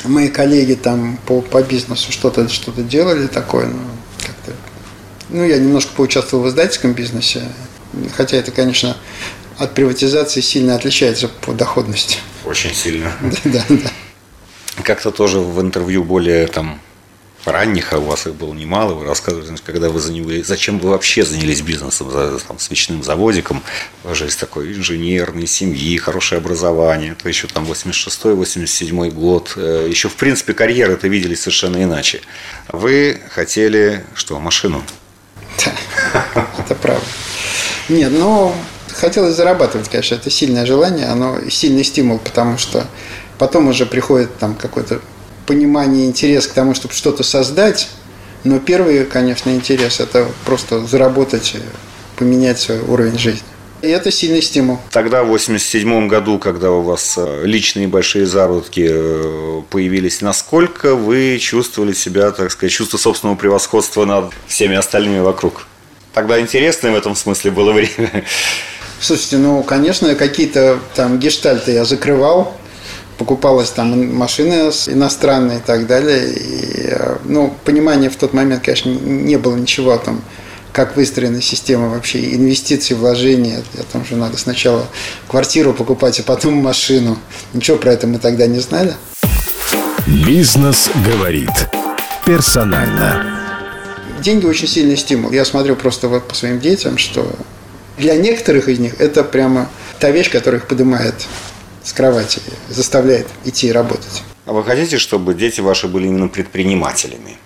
мои 0.05 0.29
коллеги 0.29 0.74
там 0.74 1.18
по, 1.26 1.40
по 1.40 1.62
бизнесу 1.62 2.12
что-то 2.12 2.48
что 2.48 2.70
делали 2.83 3.26
такое, 3.26 3.66
ну, 3.66 3.79
как-то... 4.18 4.52
Ну, 5.31 5.44
я 5.44 5.59
немножко 5.59 5.92
поучаствовал 5.96 6.44
в 6.44 6.48
издательском 6.48 6.92
бизнесе, 6.92 7.42
хотя 8.14 8.37
это, 8.37 8.50
конечно, 8.50 8.96
от 9.57 9.72
приватизации 9.72 10.42
сильно 10.42 10.74
отличается 10.74 11.29
по 11.29 11.52
доходности. 11.52 12.18
Очень 12.44 12.74
сильно. 12.74 13.12
Да, 13.44 13.64
да 13.68 13.90
как-то 14.82 15.10
тоже 15.10 15.38
в 15.38 15.60
интервью 15.60 16.04
более 16.04 16.46
там 16.46 16.80
ранних, 17.46 17.92
а 17.92 17.98
у 17.98 18.04
вас 18.04 18.26
их 18.26 18.34
было 18.34 18.52
немало, 18.52 18.94
вы 18.94 19.06
рассказывали, 19.06 19.56
когда 19.64 19.88
вы 19.88 20.00
занялись, 20.00 20.46
зачем 20.46 20.78
вы 20.78 20.90
вообще 20.90 21.24
занялись 21.24 21.62
бизнесом, 21.62 22.10
там, 22.46 22.58
свечным 22.58 23.02
заводиком, 23.02 23.62
вас 24.02 24.16
же 24.16 24.24
есть 24.24 24.40
такой 24.40 24.72
инженерной 24.72 25.46
семьи, 25.46 25.96
хорошее 25.96 26.38
образование, 26.38 27.12
это 27.12 27.28
еще 27.28 27.46
там 27.46 27.64
86-87 27.64 29.10
год, 29.10 29.52
э, 29.56 29.86
еще 29.88 30.08
в 30.08 30.16
принципе 30.16 30.54
карьеры 30.54 30.94
это 30.94 31.08
видели 31.08 31.34
совершенно 31.34 31.82
иначе. 31.82 32.20
Вы 32.68 33.20
хотели 33.30 34.04
что, 34.14 34.38
машину? 34.40 34.82
Да, 35.64 36.46
это 36.58 36.74
правда. 36.74 37.06
Нет, 37.88 38.10
ну, 38.12 38.52
хотелось 38.92 39.36
зарабатывать, 39.36 39.88
конечно, 39.88 40.16
это 40.16 40.30
сильное 40.30 40.66
желание, 40.66 41.06
оно 41.06 41.48
сильный 41.48 41.84
стимул, 41.84 42.18
потому 42.18 42.58
что 42.58 42.86
Потом 43.38 43.68
уже 43.68 43.87
приходит 43.87 44.37
там 44.38 44.55
какое-то 44.55 45.01
понимание, 45.46 46.07
интерес 46.07 46.46
к 46.46 46.53
тому, 46.53 46.75
чтобы 46.75 46.94
что-то 46.94 47.22
создать. 47.22 47.88
Но 48.44 48.59
первый, 48.59 49.05
конечно, 49.05 49.51
интерес– 49.51 50.01
это 50.01 50.27
просто 50.44 50.87
заработать, 50.87 51.57
поменять 52.16 52.61
свой 52.61 52.81
уровень 52.81 53.18
жизни. 53.18 53.42
И 53.83 53.88
это 53.88 54.11
сильный 54.11 54.40
стимул. 54.40 54.79
Тогда, 54.90 55.22
в 55.22 55.29
87 55.29 56.09
году, 56.09 56.38
когда 56.38 56.70
у 56.70 56.81
вас 56.81 57.16
э, 57.18 57.42
личные 57.44 57.88
большие 57.88 58.27
заработки 58.27 58.88
э, 58.90 59.62
появились, 59.68 60.22
насколько 60.22 60.94
вы 60.94 61.38
чувствовали 61.38 61.92
себя, 61.92 62.31
так 62.31 62.51
сказать, 62.51 62.72
чувство 62.72 62.96
собственного 62.96 63.37
превосходства 63.37 64.07
над 64.07 64.33
всеми 64.46 64.77
остальными 64.77 65.20
вокруг? 65.20 65.66
Тогда 66.14 66.40
интересное 66.40 66.92
в 66.92 66.96
этом 66.96 67.14
смысле 67.14 67.51
было 67.51 67.72
время. 67.72 68.25
Слушайте, 68.99 69.37
ну, 69.37 69.62
конечно, 69.62 70.14
какие-то 70.14 70.79
там 70.94 71.18
гештальты 71.18 71.72
я 71.72 71.85
закрывал, 71.85 72.57
покупалась 73.18 73.70
там 73.70 74.14
машина 74.14 74.70
иностранная 74.87 75.59
и 75.59 75.61
так 75.61 75.87
далее. 75.87 76.33
И, 76.33 76.88
э, 76.88 77.16
ну, 77.24 77.55
понимания 77.64 78.11
в 78.11 78.16
тот 78.16 78.33
момент, 78.33 78.64
конечно, 78.64 78.90
не 78.90 79.37
было 79.37 79.57
ничего 79.57 79.92
о 79.92 79.98
том, 79.98 80.22
как 80.72 80.96
выстроена 80.96 81.40
система 81.40 81.88
вообще 81.88 82.35
инвестиций, 82.35 82.96
вложений. 82.96 83.64
О 83.79 83.83
том, 83.92 84.05
что 84.05 84.16
надо 84.16 84.37
сначала 84.37 84.87
квартиру 85.29 85.72
покупать, 85.72 86.20
а 86.20 86.22
потом 86.22 86.55
машину. 86.55 87.18
Ничего 87.55 87.79
про 87.79 87.92
это 87.92 88.07
мы 88.07 88.18
тогда 88.18 88.46
не 88.46 88.61
знали. 88.61 88.94
Бизнес 90.07 90.90
говорит 91.05 91.50
персонально. 92.26 93.24
Деньги 94.20 94.46
очень 94.46 94.68
сильный 94.68 94.96
стимул. 94.96 95.33
Я 95.33 95.44
смотрю 95.44 95.76
просто 95.76 96.09
вот 96.09 96.29
по 96.29 96.35
своим 96.35 96.61
детям, 96.61 96.98
что 96.98 97.35
для 97.96 98.16
некоторых 98.16 98.68
из 98.68 98.79
них 98.79 98.94
это 98.98 99.24
прямо 99.24 99.70
та 99.98 100.11
вещь, 100.11 100.31
которая 100.31 100.61
их 100.61 100.68
поднимает 100.68 101.14
с 101.87 101.92
кровати, 101.92 102.40
заставляет 102.68 103.29
идти 103.44 103.70
работать. 103.70 104.25
А 104.44 104.53
вы 104.53 104.64
хотите, 104.64 104.99
чтобы 104.99 105.35
дети 105.35 105.61
ваши 105.61 105.87
были 105.87 106.09
именно 106.09 106.27
предпринимателями? 106.27 107.38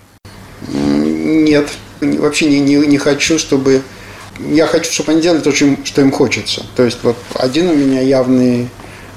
Нет, 0.66 1.68
вообще 2.00 2.46
не, 2.46 2.60
не, 2.60 2.76
не 2.86 2.98
хочу, 2.98 3.38
чтобы... 3.38 3.82
Я 4.38 4.66
хочу, 4.66 4.90
чтобы 4.90 5.12
они 5.12 5.20
делали 5.20 5.40
то, 5.40 5.52
что 5.52 6.00
им 6.00 6.10
хочется. 6.10 6.64
То 6.74 6.84
есть 6.84 6.98
вот 7.02 7.16
один 7.34 7.68
у 7.68 7.74
меня 7.74 8.00
явный 8.00 8.70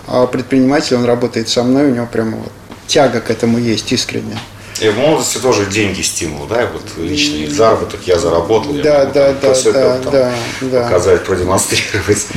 а, 0.08 0.28
предприниматель, 0.28 0.98
он 0.98 1.06
работает 1.06 1.48
со 1.48 1.64
мной, 1.64 1.92
у 1.92 1.96
него 1.96 2.06
прямо 2.12 2.38
вот 2.38 2.52
тяга 2.88 3.22
к 3.22 3.30
этому 3.30 3.58
есть 3.58 3.94
искренне. 3.94 4.38
И 4.82 4.90
в 4.90 4.98
молодости 4.98 5.38
тоже 5.38 5.66
деньги 5.68 6.02
стимул, 6.02 6.46
да, 6.48 6.68
вот 6.74 6.84
личный 6.98 7.48
заработок 7.48 8.02
я 8.06 8.20
заработал, 8.20 8.74
да, 8.74 8.80
я 8.80 9.00
могу, 9.00 9.14
да, 9.14 9.34
да, 9.34 9.54
да, 9.72 10.00
там, 10.00 10.70
да, 10.70 10.84
показать, 10.84 11.24
продемонстрировать 11.24 12.28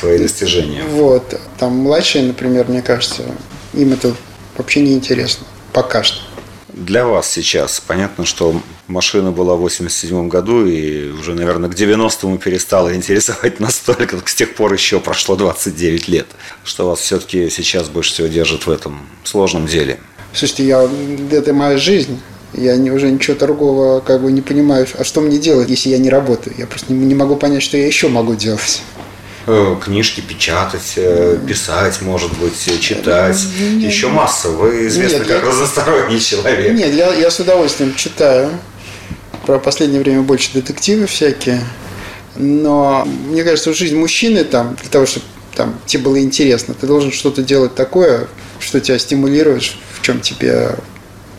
свои 0.00 0.18
достижения. 0.18 0.82
Вот. 0.82 1.38
Там 1.58 1.76
младшие, 1.76 2.24
например, 2.24 2.68
мне 2.68 2.82
кажется, 2.82 3.22
им 3.74 3.92
это 3.92 4.14
вообще 4.56 4.80
не 4.80 4.94
интересно. 4.94 5.46
Пока 5.72 6.02
что. 6.02 6.20
Для 6.72 7.04
вас 7.04 7.28
сейчас 7.28 7.80
понятно, 7.80 8.24
что 8.24 8.60
машина 8.86 9.32
была 9.32 9.54
в 9.54 9.60
87 9.60 10.28
году 10.28 10.66
и 10.66 11.10
уже, 11.10 11.34
наверное, 11.34 11.68
к 11.68 11.74
90-му 11.74 12.38
перестала 12.38 12.94
интересовать 12.94 13.60
настолько, 13.60 14.18
с 14.24 14.34
тех 14.34 14.54
пор 14.54 14.72
еще 14.72 15.00
прошло 15.00 15.36
29 15.36 16.08
лет. 16.08 16.26
Что 16.64 16.88
вас 16.88 17.00
все-таки 17.00 17.50
сейчас 17.50 17.88
больше 17.88 18.12
всего 18.12 18.28
держит 18.28 18.66
в 18.66 18.70
этом 18.70 19.06
сложном 19.24 19.66
деле? 19.66 20.00
Слушайте, 20.32 20.64
я, 20.66 20.88
это 21.30 21.52
моя 21.52 21.76
жизнь. 21.76 22.20
Я 22.52 22.76
не, 22.76 22.90
уже 22.90 23.10
ничего 23.10 23.36
другого 23.36 24.00
как 24.00 24.22
бы 24.22 24.32
не 24.32 24.40
понимаю, 24.40 24.86
а 24.98 25.04
что 25.04 25.20
мне 25.20 25.38
делать, 25.38 25.68
если 25.68 25.90
я 25.90 25.98
не 25.98 26.10
работаю. 26.10 26.56
Я 26.58 26.66
просто 26.66 26.92
не, 26.92 27.06
не 27.06 27.14
могу 27.14 27.36
понять, 27.36 27.62
что 27.62 27.76
я 27.76 27.86
еще 27.86 28.08
могу 28.08 28.34
делать. 28.34 28.82
Э, 29.52 29.76
книжки 29.84 30.20
печатать, 30.20 30.92
э, 30.94 31.36
писать, 31.44 32.02
может 32.02 32.32
быть, 32.38 32.68
э, 32.68 32.78
читать. 32.78 33.36
Нет, 33.58 33.90
Еще 33.90 34.06
масса. 34.06 34.48
Вы 34.48 34.86
известны 34.86 35.18
нет, 35.18 35.26
как 35.26 35.42
я... 35.42 35.48
разносторонний 35.48 36.20
человек. 36.20 36.72
Нет, 36.72 36.94
я, 36.94 37.12
я 37.12 37.30
с 37.32 37.40
удовольствием 37.40 37.96
читаю. 37.96 38.50
Про 39.46 39.58
последнее 39.58 40.00
время 40.00 40.22
больше 40.22 40.50
детективы 40.54 41.06
всякие. 41.06 41.64
Но 42.36 43.04
мне 43.04 43.42
кажется, 43.42 43.74
жизнь 43.74 43.96
мужчины 43.96 44.44
там, 44.44 44.76
для 44.76 44.88
того, 44.88 45.04
чтобы 45.04 45.26
там, 45.56 45.76
тебе 45.84 46.04
было 46.04 46.22
интересно, 46.22 46.72
ты 46.74 46.86
должен 46.86 47.10
что-то 47.10 47.42
делать 47.42 47.74
такое, 47.74 48.28
что 48.60 48.78
тебя 48.78 49.00
стимулирует, 49.00 49.64
в 49.98 50.02
чем 50.02 50.20
тебе 50.20 50.76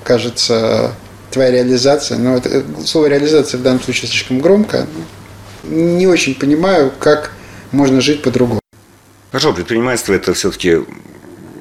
кажется 0.04 0.94
твоя 1.30 1.52
реализация. 1.52 2.18
Но 2.18 2.36
это, 2.36 2.62
слово 2.86 3.06
реализация 3.06 3.58
в 3.58 3.64
данном 3.64 3.82
случае 3.82 4.10
слишком 4.10 4.42
громко. 4.42 4.86
Не 5.64 6.08
очень 6.08 6.36
понимаю, 6.36 6.92
как 7.00 7.32
можно 7.72 8.02
жить 8.02 8.22
по-другому. 8.22 8.60
Хорошо, 9.32 9.54
предпринимательство 9.54 10.14
это 10.14 10.34
все-таки 10.34 10.80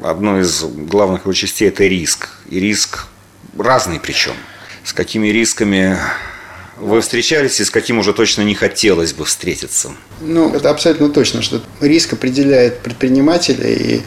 одно 0.03 0.41
из 0.41 0.63
главных 0.63 1.23
его 1.23 1.33
частей– 1.33 1.69
это 1.69 1.85
риск. 1.85 2.31
И 2.49 2.59
риск 2.59 3.07
разный 3.57 4.01
причем. 4.01 4.35
С 4.85 4.93
какими 4.93 5.29
рисками 5.29 5.97
вы 6.79 7.01
встречались 7.01 7.61
и 7.61 7.65
с 7.65 7.71
каким 7.71 7.99
уже 7.99 8.13
точно 8.13 8.43
не 8.43 8.55
хотелось 8.55 9.13
бы 9.13 9.25
встретиться? 9.25 9.93
Ну, 10.21 10.53
это 10.55 10.71
абсолютно 10.71 11.11
точно, 11.11 11.43
что 11.43 11.63
риск 11.81 12.15
определяет 12.15 12.79
предпринимателя, 12.79 13.69
и 13.69 14.01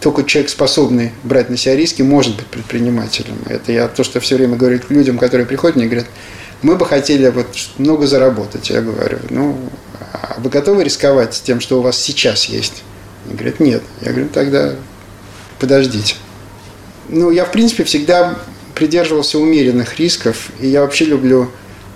только 0.00 0.24
человек, 0.24 0.50
способный 0.50 1.12
брать 1.22 1.48
на 1.48 1.56
себя 1.56 1.76
риски, 1.76 2.02
может 2.02 2.36
быть 2.36 2.46
предпринимателем. 2.46 3.38
Это 3.46 3.72
я 3.72 3.88
то, 3.88 4.04
что 4.04 4.20
все 4.20 4.36
время 4.36 4.56
говорю 4.56 4.80
людям, 4.88 5.18
которые 5.18 5.46
приходят, 5.46 5.76
мне 5.76 5.86
говорят, 5.86 6.06
мы 6.62 6.76
бы 6.76 6.84
хотели 6.84 7.28
вот 7.28 7.46
много 7.78 8.06
заработать. 8.06 8.70
Я 8.70 8.80
говорю, 8.82 9.18
ну, 9.30 9.58
вы 10.38 10.50
готовы 10.50 10.84
рисковать 10.84 11.40
тем, 11.44 11.60
что 11.60 11.78
у 11.78 11.82
вас 11.82 11.98
сейчас 11.98 12.46
есть? 12.46 12.82
Они 13.26 13.34
говорят, 13.34 13.60
нет. 13.60 13.82
Я 14.00 14.12
говорю, 14.12 14.28
тогда 14.28 14.74
подождите. 15.58 16.14
Ну, 17.08 17.30
я, 17.30 17.44
в 17.44 17.52
принципе, 17.52 17.84
всегда 17.84 18.38
придерживался 18.74 19.38
умеренных 19.38 19.98
рисков, 19.98 20.50
и 20.60 20.68
я 20.68 20.82
вообще 20.82 21.06
люблю 21.06 21.50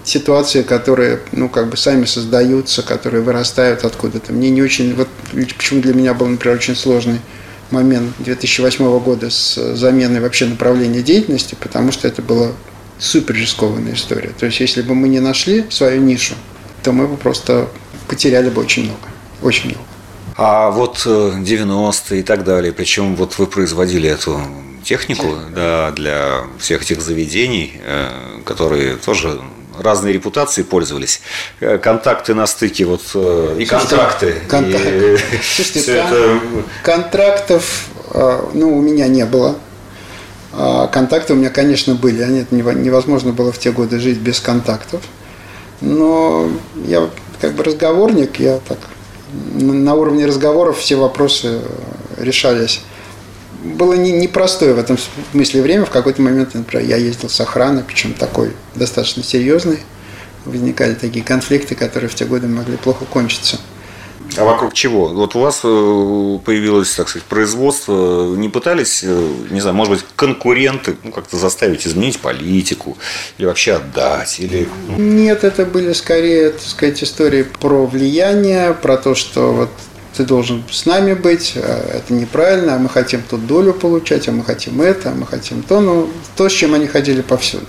ситуации, 0.04 0.62
которые, 0.62 1.20
ну, 1.33 1.48
как 1.48 1.68
бы 1.68 1.76
сами 1.76 2.04
создаются, 2.04 2.83
которые 2.83 3.22
вырастают 3.22 3.85
откуда-то. 3.85 4.33
Мне 4.33 4.50
не 4.50 4.62
очень, 4.62 4.94
вот 4.94 5.09
почему 5.33 5.83
для 5.83 5.94
меня 5.94 6.14
был, 6.14 6.26
например, 6.26 6.56
очень 6.56 6.74
сложный 6.74 7.20
момент 7.70 8.12
2008 8.18 8.98
года 9.00 9.30
с 9.30 9.76
заменой 9.76 10.20
вообще 10.20 10.46
направления 10.46 11.02
деятельности, 11.02 11.56
потому 11.61 11.92
что 11.92 12.09
это 12.09 12.22
была 12.22 12.52
супер 12.98 13.35
рискованная 13.35 13.94
история. 13.94 14.30
То 14.38 14.46
есть, 14.46 14.61
если 14.61 14.83
бы 14.83 14.94
мы 14.94 15.09
не 15.09 15.20
нашли 15.20 15.66
свою 15.70 16.00
нишу, 16.00 16.35
то 16.83 16.92
мы 16.92 17.06
бы 17.06 17.16
просто 17.16 17.68
потеряли 18.11 18.51
бы 18.51 18.61
очень 18.61 18.85
много. 18.85 19.01
Очень 19.40 19.70
много. 19.70 19.85
А 20.37 20.70
вот 20.70 21.07
90-е 21.07 22.18
э, 22.18 22.20
и 22.20 22.23
так 22.23 22.44
далее, 22.44 22.73
причем 22.73 23.14
вот 23.14 23.38
вы 23.38 23.46
производили 23.46 24.11
эту 24.11 24.40
технику 24.83 25.37
да, 25.55 25.92
для 25.92 26.42
всех 26.59 26.83
этих 26.83 27.01
заведений, 27.01 27.81
э, 27.85 28.09
которые 28.44 28.96
тоже 28.96 29.40
разные 29.79 30.12
репутации 30.12 30.62
пользовались. 30.62 31.20
Э, 31.61 31.79
контакты 31.79 32.35
на 32.35 32.46
стыке, 32.46 32.85
вот 32.85 33.03
и 33.59 33.64
контракты. 33.64 34.35
контакт. 34.49 34.85
И, 34.85 35.16
Слушайте, 35.55 35.81
всё 35.81 36.03
кон- 36.03 36.03
это 36.03 36.40
контрактов, 36.83 37.85
ну, 38.55 38.77
у 38.77 38.83
меня 38.83 39.07
не 39.07 39.25
было. 39.25 39.57
А 40.53 40.88
Контакты 40.88 41.35
у 41.35 41.37
меня, 41.37 41.51
конечно, 41.51 41.94
были. 41.94 42.23
Они, 42.23 42.44
невозможно 42.51 43.33
было 43.33 43.53
в 43.53 43.59
те 43.59 43.70
годы 43.70 44.01
жить 44.01 44.18
без 44.18 44.40
контактов. 44.40 45.01
Но 45.81 46.51
я 46.87 47.09
как 47.40 47.55
бы 47.55 47.64
разговорник, 47.64 48.38
я 48.38 48.59
так 48.66 48.79
на 49.33 49.94
уровне 49.94 50.26
разговоров 50.26 50.79
все 50.79 50.96
вопросы 50.96 51.61
э, 51.62 52.24
решались. 52.24 52.81
Было 53.62 53.94
не- 53.94 54.12
непростое 54.12 54.74
в 54.74 54.79
этом 54.79 54.98
смысле 55.33 55.62
время. 55.62 55.85
В 55.85 55.90
какой-то 55.90 56.22
момент, 56.22 56.55
например, 56.55 56.87
я 56.87 56.96
ездил 56.96 57.29
с 57.29 57.40
охраной, 57.40 57.85
причем 57.85 58.14
такой 58.14 58.53
достаточно 58.74 59.22
серьезный. 59.22 59.79
Возникали 60.44 60.94
такие 60.94 61.24
конфликты, 61.24 61.74
которые 61.74 62.09
в 62.09 62.14
те 62.14 62.24
годы 62.24 62.48
могли 62.48 62.76
плохо 62.76 63.05
кончиться. 63.05 63.59
А 64.40 64.44
вокруг 64.44 64.72
чего? 64.72 65.09
Вот 65.09 65.37
у 65.37 65.40
вас 65.40 65.61
э, 65.64 66.38
появилось, 66.44 66.94
так 66.94 67.09
сказать, 67.09 67.26
производство. 67.29 68.35
Не 68.37 68.48
пытались, 68.48 69.03
э, 69.05 69.33
не 69.50 69.61
знаю, 69.61 69.76
может 69.76 69.92
быть, 69.92 70.05
конкуренты 70.16 70.96
ну, 71.05 71.12
как-то 71.12 71.37
заставить 71.37 71.87
изменить 71.87 72.20
политику 72.20 72.96
или 73.37 73.46
вообще 73.46 73.74
отдать? 73.74 74.40
Или... 74.40 74.66
ну, 74.88 74.96
Нет, 74.96 75.44
это 75.44 75.66
были 75.66 75.92
скорее, 75.92 76.50
так 76.50 76.62
сказать, 76.62 77.03
истории 77.03 77.42
про 77.42 77.85
влияние, 77.85 78.72
про 78.72 78.96
то, 78.96 79.14
что 79.14 79.53
вот 79.53 79.70
ты 80.16 80.24
должен 80.24 80.64
с 80.70 80.87
нами 80.87 81.12
быть, 81.12 81.53
а 81.57 81.96
это 81.96 82.14
неправильно, 82.14 82.76
а 82.76 82.79
мы 82.79 82.88
хотим 82.88 83.22
тут 83.29 83.46
долю 83.46 83.74
получать, 83.74 84.26
а 84.29 84.33
мы 84.33 84.42
хотим 84.42 84.81
это, 84.81 85.11
а 85.11 85.14
мы 85.14 85.26
хотим 85.26 85.62
то, 85.62 85.81
ну, 85.81 86.09
то, 86.37 86.48
с 86.48 86.53
чем 86.53 86.72
они 86.72 86.87
ходили 86.87 87.20
повсюду. 87.20 87.66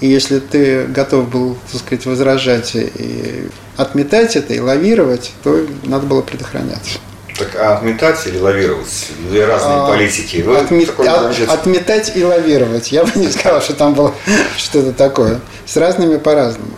И 0.00 0.08
если 0.08 0.38
ты 0.38 0.84
готов 0.86 1.28
был, 1.28 1.56
так 1.70 1.80
сказать, 1.80 2.06
возражать 2.06 2.74
и 2.74 3.48
отметать 3.76 4.34
это, 4.36 4.54
и 4.54 4.58
лавировать, 4.60 5.32
то 5.42 5.66
надо 5.84 6.06
было 6.06 6.22
предохраняться. 6.22 6.98
Так, 7.38 7.54
а 7.56 7.76
отметать 7.76 8.26
или 8.26 8.38
лавировать? 8.38 9.06
Две 9.28 9.44
разные 9.46 9.76
А, 9.76 9.86
политики. 9.88 10.42
Вы 10.42 10.56
отме- 10.56 10.86
такой, 10.86 11.06
от- 11.08 11.48
отметать 11.48 12.12
и 12.16 12.24
лавировать. 12.24 12.92
Я 12.92 13.04
бы 13.04 13.12
не 13.18 13.28
сказал, 13.30 13.60
что 13.62 13.74
там 13.74 13.94
было 13.94 14.14
что-то 14.56 14.92
такое. 14.92 15.40
С 15.66 15.76
разными 15.76 16.16
по-разному. 16.16 16.72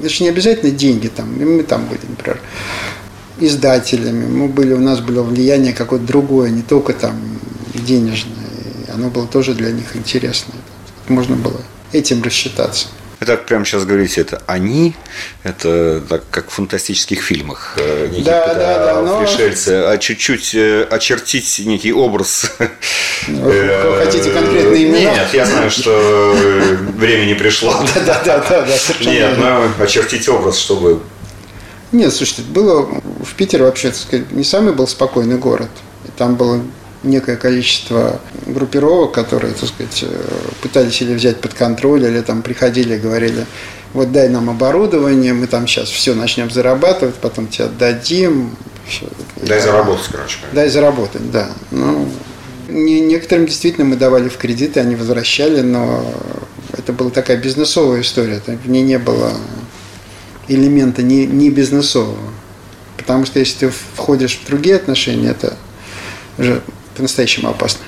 Это 0.00 0.08
же 0.08 0.22
не 0.24 0.28
обязательно 0.30 0.70
деньги 0.70 1.08
там. 1.08 1.34
И 1.40 1.44
мы 1.44 1.62
там 1.62 1.86
были, 1.86 2.00
например, 2.08 2.40
издателями. 3.40 4.26
Мы 4.26 4.48
были, 4.48 4.74
у 4.74 4.80
нас 4.80 5.00
было 5.00 5.22
влияние 5.22 5.72
какое-то 5.72 6.06
другое, 6.06 6.50
не 6.50 6.62
только 6.62 6.92
там 6.92 7.18
денежное. 7.74 8.34
Оно 8.92 9.08
было 9.08 9.26
тоже 9.26 9.54
для 9.54 9.70
них 9.72 9.96
интересно. 9.96 10.54
Можно 11.08 11.36
было 11.36 11.60
этим 11.94 12.22
рассчитаться. 12.22 12.88
Вы 13.20 13.26
так 13.26 13.46
прямо 13.46 13.64
сейчас 13.64 13.84
говорите, 13.84 14.20
это 14.20 14.42
они, 14.46 14.94
это 15.44 16.02
так, 16.08 16.24
как 16.30 16.50
в 16.50 16.52
фантастических 16.54 17.22
фильмах, 17.22 17.74
э, 17.78 18.08
некие 18.08 18.24
Да, 18.24 18.48
когда 18.48 18.78
да, 18.78 18.94
да, 18.94 19.02
но- 19.02 19.20
пришельцы, 19.20 19.68
а 19.86 19.96
чуть-чуть 19.98 20.54
э, 20.54 20.82
очертить 20.90 21.62
некий 21.64 21.92
образ. 21.92 22.50
Ну, 23.28 23.40
Вы 23.40 23.96
хотите 24.04 24.30
конкретные 24.30 24.84
имена? 24.84 25.12
Нет, 25.14 25.28
я 25.32 25.46
знаю, 25.46 25.70
что 25.70 26.34
э, 26.36 26.74
время 26.74 27.24
не 27.24 27.34
пришло. 27.34 27.72
Да, 28.04 28.20
да, 28.24 28.44
да, 28.46 28.66
да, 28.66 29.10
Нет, 29.10 29.38
но 29.38 29.70
очертить 29.82 30.28
образ, 30.28 30.58
чтобы 30.58 31.00
Нет, 31.92 32.12
слушайте, 32.12 32.42
было 32.42 32.82
в 32.82 33.34
Питере 33.36 33.64
вообще, 33.64 33.88
так 33.88 33.96
сказать, 33.98 34.32
не 34.32 34.44
самый 34.44 34.74
был 34.74 34.86
спокойный 34.88 35.38
город. 35.38 35.70
Там 36.18 36.34
было 36.34 36.60
некое 37.04 37.36
количество 37.36 38.20
группировок, 38.46 39.12
которые, 39.12 39.54
так 39.54 39.68
сказать, 39.68 40.02
э, 40.02 40.24
пытались 40.62 41.00
или 41.02 41.14
взять 41.14 41.40
под 41.40 41.54
контроль, 41.54 42.04
или 42.04 42.20
там 42.20 42.42
приходили 42.42 42.94
и 42.94 42.98
говорили, 42.98 43.46
вот 43.92 44.10
дай 44.12 44.28
нам 44.28 44.50
оборудование, 44.50 45.32
мы 45.32 45.46
там 45.46 45.66
сейчас 45.66 45.88
все 45.88 46.14
начнем 46.14 46.50
зарабатывать, 46.50 47.14
потом 47.16 47.46
тебе 47.46 47.66
отдадим. 47.66 48.56
Дай 49.36 49.60
заработать, 49.60 50.06
короче. 50.10 50.38
Дай 50.52 50.68
заработать, 50.68 51.30
да. 51.30 51.48
Ну, 51.70 52.08
не- 52.68 53.00
некоторым 53.00 53.46
действительно 53.46 53.86
мы 53.86 53.96
давали 53.96 54.28
в 54.28 54.36
кредиты, 54.36 54.80
они 54.80 54.96
возвращали, 54.96 55.60
но 55.60 56.04
это 56.72 56.92
была 56.92 57.10
такая 57.10 57.36
бизнесовая 57.36 58.00
история. 58.00 58.40
В 58.46 58.68
ней 58.68 58.82
не 58.82 58.98
было 58.98 59.32
элемента 60.48 61.02
не, 61.02 61.26
не 61.26 61.50
бизнесового. 61.50 62.18
Потому 62.96 63.26
что 63.26 63.38
если 63.38 63.66
ты 63.66 63.72
входишь 63.96 64.40
в 64.42 64.46
другие 64.46 64.76
отношения, 64.76 65.30
это 65.30 65.56
уже 66.38 66.62
по-настоящему 66.94 67.48
опасно. 67.48 67.84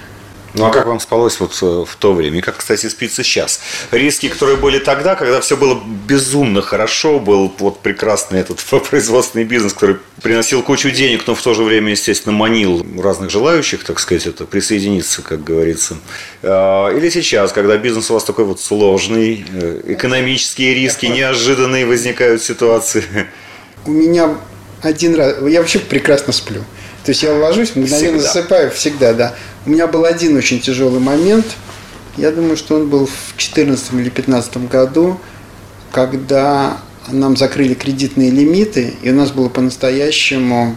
Ну 0.56 0.66
а 0.66 0.70
как 0.70 0.86
вам 0.86 1.00
спалось 1.00 1.38
вот 1.38 1.58
э, 1.60 1.84
в 1.86 1.96
то 1.96 2.14
время? 2.14 2.38
И 2.38 2.40
как, 2.40 2.56
кстати, 2.56 2.86
спится 2.86 3.22
сейчас? 3.22 3.60
Риски, 3.90 4.28
которые 4.28 4.56
были 4.56 4.78
тогда, 4.78 5.14
когда 5.14 5.40
все 5.40 5.56
было 5.56 5.78
безумно 6.08 6.62
хорошо, 6.62 7.18
был 7.18 7.52
вот 7.58 7.80
прекрасный 7.80 8.40
этот 8.40 8.64
производственный 8.90 9.44
бизнес, 9.44 9.74
который 9.74 9.98
приносил 10.22 10.62
кучу 10.62 10.90
денег, 10.90 11.26
но 11.26 11.34
в 11.34 11.42
то 11.42 11.52
же 11.52 11.62
время, 11.62 11.90
естественно, 11.90 12.34
манил 12.34 12.86
разных 12.98 13.30
желающих, 13.30 13.84
так 13.84 13.98
сказать, 13.98 14.26
это 14.26 14.46
присоединиться, 14.46 15.20
как 15.20 15.44
говорится. 15.44 15.96
А, 16.42 16.90
Или 16.90 17.10
сейчас, 17.10 17.52
когда 17.52 17.76
бизнес 17.76 18.10
у 18.10 18.14
вас 18.14 18.24
такой 18.24 18.46
вот 18.46 18.60
сложный, 18.60 19.44
э, 19.52 19.82
экономические 19.88 20.74
риски 20.74 21.06
неожиданные 21.06 21.84
возникают 21.84 22.42
ситуации. 22.42 23.04
У 23.84 23.90
меня 23.90 24.36
один 24.80 25.14
раз... 25.14 25.36
Я 25.46 25.60
вообще 25.60 25.80
прекрасно 25.80 26.32
сплю. 26.32 26.64
То 27.06 27.10
есть 27.10 27.22
я 27.22 27.32
ложусь, 27.32 27.76
мгновенно 27.76 28.18
Всегда. 28.18 28.20
засыпаю 28.20 28.70
всегда, 28.72 29.12
да. 29.12 29.34
У 29.64 29.70
меня 29.70 29.86
был 29.86 30.04
один 30.04 30.36
очень 30.36 30.60
тяжелый 30.60 30.98
момент. 30.98 31.46
Я 32.16 32.32
думаю, 32.32 32.56
что 32.56 32.74
он 32.74 32.88
был 32.88 33.06
в 33.06 33.36
2014 33.36 33.92
или 33.92 34.10
2015 34.10 34.68
году, 34.68 35.20
когда 35.92 36.78
нам 37.06 37.36
закрыли 37.36 37.74
кредитные 37.74 38.32
лимиты, 38.32 38.94
и 39.02 39.10
у 39.10 39.14
нас 39.14 39.30
была 39.30 39.48
по-настоящему 39.48 40.74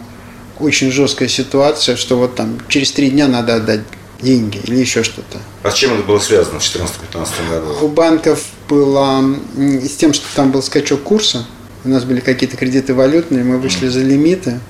очень 0.60 0.92
жесткая 0.92 1.28
ситуация, 1.28 1.96
что 1.96 2.16
вот 2.16 2.36
там 2.36 2.60
через 2.68 2.92
три 2.92 3.10
дня 3.10 3.26
надо 3.26 3.56
отдать 3.56 3.80
деньги 4.20 4.60
или 4.62 4.76
еще 4.76 5.02
что-то. 5.02 5.38
А 5.64 5.72
с 5.72 5.74
чем 5.74 5.94
это 5.94 6.04
было 6.04 6.20
связано 6.20 6.60
в 6.60 6.62
2014-2015 6.62 7.48
году? 7.50 7.84
У 7.84 7.88
банков 7.88 8.44
было 8.68 9.34
с 9.56 9.96
тем, 9.96 10.12
что 10.12 10.26
там 10.36 10.52
был 10.52 10.62
скачок 10.62 11.02
курса, 11.02 11.44
у 11.84 11.88
нас 11.88 12.04
были 12.04 12.20
какие-то 12.20 12.56
кредиты 12.56 12.94
валютные, 12.94 13.42
мы 13.42 13.58
вышли 13.58 13.88
за 13.88 14.00
лимиты, 14.00 14.60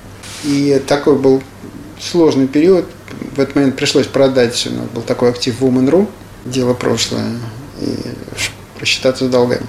и 0.43 0.81
такой 0.87 1.15
был 1.15 1.43
сложный 2.01 2.47
период. 2.47 2.85
В 3.35 3.39
этот 3.39 3.55
момент 3.55 3.75
пришлось 3.75 4.07
продать, 4.07 4.67
у 4.67 4.73
нас 4.75 4.87
был 4.93 5.01
такой 5.01 5.29
актив 5.29 5.55
Woman.ru, 5.61 6.07
дело 6.45 6.73
прошлое, 6.73 7.25
и 7.79 7.95
рассчитаться 8.79 9.25
с 9.25 9.29
долгами. 9.29 9.65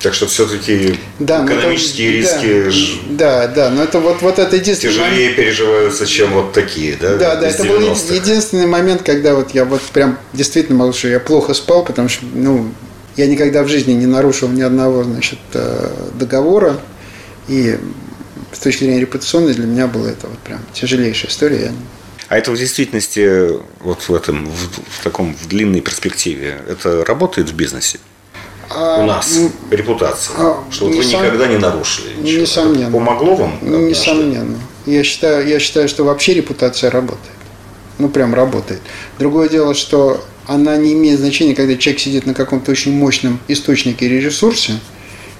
Так 0.00 0.12
что 0.14 0.26
все-таки 0.26 0.98
Да, 1.18 1.42
это- 1.44 1.54
экономические 1.54 2.10
да, 2.10 2.16
риски 2.42 2.70
ж- 2.70 2.98
Да, 3.10 3.46
да, 3.48 3.70
но 3.70 3.82
это 3.82 3.98
вот, 3.98 4.20
вот 4.20 4.38
это 4.38 4.54
единственный 4.56 4.92
момент- 4.92 5.10
тяжелее 5.14 5.34
переживаются, 5.34 6.06
чем 6.06 6.32
вот 6.34 6.52
такие, 6.52 6.96
да? 7.00 7.16
Да, 7.16 7.36
да, 7.36 7.48
это 7.48 7.64
был 7.64 7.78
90-х. 7.80 8.14
единственный 8.14 8.66
момент, 8.66 9.02
когда 9.02 9.34
вот 9.34 9.52
я 9.54 9.64
вот 9.64 9.80
прям 9.92 10.18
действительно 10.34 10.78
могу, 10.78 10.92
что 10.92 11.08
я 11.08 11.18
плохо 11.18 11.54
спал, 11.54 11.82
потому 11.84 12.08
что, 12.10 12.26
ну, 12.34 12.68
я 13.16 13.26
никогда 13.26 13.62
в 13.62 13.68
жизни 13.68 13.92
не 13.94 14.06
нарушил 14.06 14.48
ни 14.48 14.60
одного, 14.60 15.02
значит, 15.02 15.38
э, 15.54 15.90
договора, 16.14 16.76
и 17.48 17.78
с 18.56 18.58
точки 18.58 18.84
зрения 18.84 19.00
репутационной 19.00 19.52
для 19.52 19.66
меня 19.66 19.86
было 19.86 20.08
это 20.08 20.28
вот 20.28 20.38
прям 20.38 20.60
тяжелейшая 20.72 21.30
история. 21.30 21.60
Я 21.66 21.72
А 22.28 22.38
это 22.38 22.50
в 22.50 22.56
действительности 22.56 23.50
вот 23.80 24.08
в 24.08 24.14
этом, 24.14 24.46
в, 24.46 24.98
в 24.98 25.04
таком 25.04 25.34
в 25.34 25.46
длинной 25.46 25.82
перспективе, 25.82 26.58
это 26.66 27.04
работает 27.04 27.50
в 27.50 27.54
бизнесе? 27.54 27.98
А, 28.70 29.02
У 29.02 29.06
нас 29.06 29.36
м, 29.36 29.52
репутация, 29.70 30.34
а, 30.38 30.64
что 30.70 30.86
вот 30.86 30.94
вы 30.94 31.02
несом- 31.04 31.22
никогда 31.22 31.46
не 31.48 31.58
нарушили 31.58 32.14
ничего. 32.18 32.40
Несомненно. 32.40 32.82
Это 32.84 32.92
помогло 32.92 33.36
вам? 33.36 33.56
однажды? 33.60 33.90
Несомненно. 33.90 34.58
Я 34.86 35.04
считаю, 35.04 35.46
я 35.46 35.58
считаю, 35.60 35.88
что 35.88 36.04
вообще 36.04 36.32
репутация 36.34 36.90
работает. 36.90 37.34
Ну, 37.98 38.08
прям 38.08 38.34
работает. 38.34 38.80
Другое 39.18 39.48
дело, 39.50 39.74
что 39.74 40.24
она 40.46 40.76
не 40.78 40.94
имеет 40.94 41.20
значения, 41.20 41.54
когда 41.54 41.76
человек 41.76 42.00
сидит 42.00 42.24
на 42.26 42.32
каком-то 42.34 42.70
очень 42.70 42.92
мощном 42.92 43.38
источнике 43.48 44.06
или 44.06 44.14
ресурсе, 44.16 44.78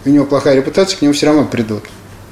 у 0.05 0.09
него 0.11 0.25
плохая 0.27 0.55
репутация, 0.55 0.99
к 0.99 1.03
нему 1.03 1.15
все 1.15 1.27
равно 1.27 1.45
придут. 1.47 1.85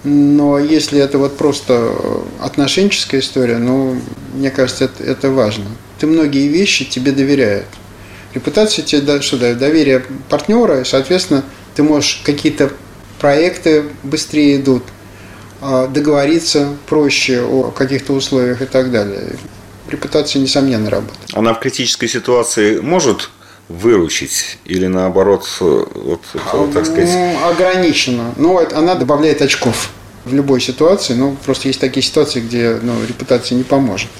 Но 0.05 0.59
если 0.59 1.01
это 1.01 1.17
вот 1.19 1.37
просто 1.39 1.95
отношенческая 2.41 3.21
история, 3.21 3.57
ну, 3.57 3.99
мне 4.35 4.51
кажется, 4.51 4.85
это, 4.85 5.03
это 5.03 5.31
важно. 5.31 5.65
Ты 5.99 6.07
многие 6.07 6.47
вещи 6.49 6.85
тебе 6.85 7.13
доверяют. 7.13 7.67
Репутация 8.35 8.85
тебе 8.85 9.01
да- 9.01 9.23
что 9.23 9.39
дает? 9.39 9.59
Доверие 9.59 10.05
партнера, 10.29 10.83
и, 10.83 10.85
соответственно, 10.85 11.45
ты 11.75 11.83
можешь 11.83 12.21
какие-то 12.25 12.71
проекты 13.19 13.85
быстрее 14.03 14.57
идут, 14.57 14.83
а, 15.63 15.87
договориться 15.87 16.77
проще 16.87 17.41
о 17.41 17.71
каких-то 17.71 18.13
условиях 18.13 18.61
и 18.61 18.67
так 18.67 18.91
далее. 18.91 19.37
Репутация, 19.89 20.43
несомненно, 20.43 20.91
работает. 20.91 21.31
Она 21.33 21.55
в 21.55 21.61
критической 21.61 22.09
ситуации 22.09 22.81
может 22.81 23.31
выручить 23.69 24.59
или 24.65 24.87
наоборот, 24.87 25.47
э, 25.61 25.85
вот, 25.95 26.21
это, 26.35 26.69
так 26.73 26.87
сказать, 26.87 27.37
Ограничено. 27.45 28.35
Но 28.37 28.61
это- 28.61 28.79
она 28.79 28.95
добавляет 28.95 29.43
очков 29.43 29.91
в 30.25 30.35
любой 30.35 30.61
ситуации. 30.61 31.15
Ну, 31.15 31.37
просто 31.45 31.69
есть 31.69 31.81
такие 31.81 32.03
ситуации, 32.03 32.41
где 32.41 32.79
ну, 32.83 32.93
репутация 33.07 33.57
не 33.57 33.65
поможет. 33.65 34.11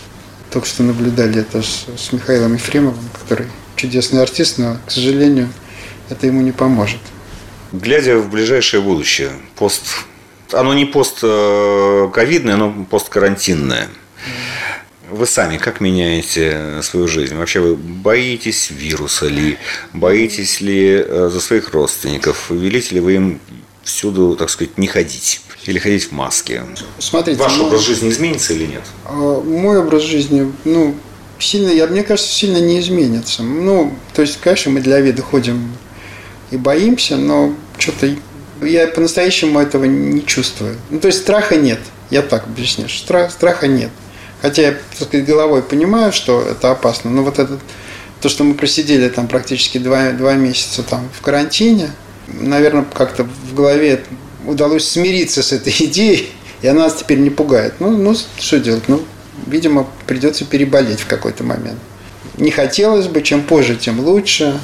Только 0.51 0.67
что 0.67 0.83
наблюдали 0.83 1.41
это 1.41 1.63
с, 1.63 1.87
с 1.97 2.13
Михаилом 2.13 2.55
Ефремовым, 2.55 3.09
который 3.21 3.47
чудесный 3.77 4.23
артист, 4.23 4.59
но, 4.59 4.77
к 4.87 4.91
сожалению, 4.91 5.49
это 6.09 6.27
ему 6.27 6.41
не 6.43 6.53
поможет. 6.53 7.01
Глядя 7.73 8.19
в 8.19 8.31
ближайшее 8.31 8.81
будущее, 8.81 9.31
пост... 9.57 9.83
Оно 10.53 10.75
не 10.75 10.85
пост-ковидное, 10.85 12.55
оно 12.55 12.87
посткарантинное. 12.89 13.89
Вы 15.15 15.27
сами 15.29 15.59
как 15.59 15.81
меняете 15.81 16.81
свою 16.83 17.07
жизнь? 17.07 17.37
Вообще 17.37 17.61
вы 17.61 17.77
боитесь 17.77 18.71
вируса 18.71 19.27
ли? 19.27 19.59
Боитесь 19.93 20.61
ли 20.61 21.05
э, 21.07 21.31
за 21.33 21.41
своих 21.41 21.73
родственников? 21.73 22.51
Велите 22.51 22.97
ли 22.97 23.01
вы 23.01 23.15
им 23.15 23.41
всюду, 23.85 24.35
так 24.35 24.51
сказать, 24.51 24.77
не 24.77 24.89
ходить? 24.89 25.41
Или 25.67 25.79
ходить 25.79 26.09
в 26.09 26.13
маске? 26.13 26.65
Смотрите, 26.99 27.39
Ваш 27.41 27.57
мой- 27.59 27.69
образ 27.69 27.83
жизни 27.87 28.11
изменится 28.11 28.55
или 28.55 28.65
нет? 28.67 28.83
А, 29.05 29.41
Мой 29.41 29.79
образ 29.79 30.03
жизни, 30.03 30.53
ну, 30.65 30.97
сильно, 31.39 31.69
я, 31.71 31.87
мне 31.87 32.03
кажется, 32.03 32.33
сильно 32.33 32.59
не 32.59 32.81
изменится. 32.81 33.45
Ну, 33.45 33.95
то 34.15 34.23
есть, 34.23 34.41
конечно, 34.41 34.73
мы 34.73 34.81
для 34.81 34.99
вида 35.01 35.23
ходим 35.23 35.77
и 36.51 36.57
боимся, 36.57 37.17
но 37.17 37.55
что-то 37.79 38.13
я 38.63 38.89
по-настоящему 38.89 39.61
этого 39.61 39.85
не 39.85 40.27
чувствую. 40.27 40.77
Ну, 40.91 40.99
то 40.99 41.07
есть, 41.07 41.21
страха 41.21 41.55
нет. 41.55 41.79
Я 42.11 42.23
так 42.23 42.45
объясню. 42.47 42.89
Страх, 42.89 43.31
страха 43.31 43.69
нет. 43.69 43.91
Хотя 44.45 44.61
я, 44.61 44.73
так 44.73 45.09
сказать, 45.09 45.25
головой 45.25 45.63
понимаю, 45.63 46.13
что 46.13 46.43
это 46.43 46.71
опасно. 46.71 47.11
Но 47.11 47.23
вот 47.23 47.39
это, 47.39 47.59
то, 48.21 48.29
что 48.29 48.45
мы 48.45 48.53
просидели 48.53 49.09
там 49.09 49.27
практически 49.27 49.79
два, 49.79 50.11
два 50.11 50.35
месяца 50.35 50.83
там 50.83 51.09
в 51.19 51.23
карантине, 51.23 51.91
наверное, 52.27 52.85
как-то 52.85 53.25
в 53.25 53.55
голове 53.55 54.05
удалось 54.47 54.87
смириться 54.87 55.43
с 55.43 55.53
этой 55.53 55.75
идеей, 55.87 56.29
и 56.61 56.67
она 56.67 56.83
нас 56.83 56.97
теперь 56.97 57.21
не 57.21 57.31
пугает. 57.31 57.77
Ну, 57.81 57.97
ну 57.97 58.15
что 58.37 58.61
делать? 58.61 58.83
Ну, 58.87 59.03
видимо, 59.47 59.89
придется 60.07 60.45
переболеть 60.45 61.01
в 61.01 61.07
какой-то 61.07 61.43
момент. 61.43 61.79
Не 62.37 62.51
хотелось 62.51 63.07
бы, 63.07 63.23
чем 63.23 63.45
позже, 63.45 63.77
тем 63.77 63.99
лучше. 64.01 64.61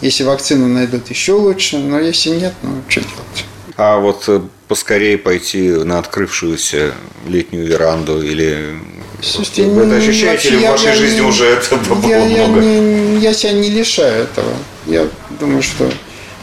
Если 0.00 0.24
вакцину 0.24 0.66
найдут, 0.66 1.08
еще 1.08 1.34
лучше. 1.34 1.78
Но 1.78 2.00
если 2.00 2.30
нет, 2.30 2.54
ну, 2.64 2.82
что 2.88 3.02
делать? 3.02 3.44
А 3.76 4.00
вот 4.00 4.24
э, 4.26 4.40
поскорее 4.66 5.18
пойти 5.18 5.70
на 5.70 6.00
открывшуюся 6.00 6.94
летнюю 7.28 7.68
веранду 7.68 8.20
или 8.20 8.74
Слушайте, 9.22 9.64
вы 9.64 9.82
это 9.82 9.90
ну, 9.90 9.96
ощущаете 9.98 10.48
или 10.48 10.56
в 10.56 10.60
вообще 10.62 10.64
я- 10.64 10.70
вашей 10.72 10.86
я 10.86 10.94
жизни 10.96 11.20
не- 11.20 11.26
уже 11.26 11.44
это 11.44 11.76
было 11.76 12.06
я, 12.06 12.24
я 12.26 12.46
много? 12.46 12.60
не- 12.66 13.18
я 13.20 13.34
себя 13.34 13.52
не 13.52 13.68
лишаю 13.70 14.24
этого. 14.24 14.52
Я 14.86 15.08
думаю, 15.38 15.62
что 15.62 15.90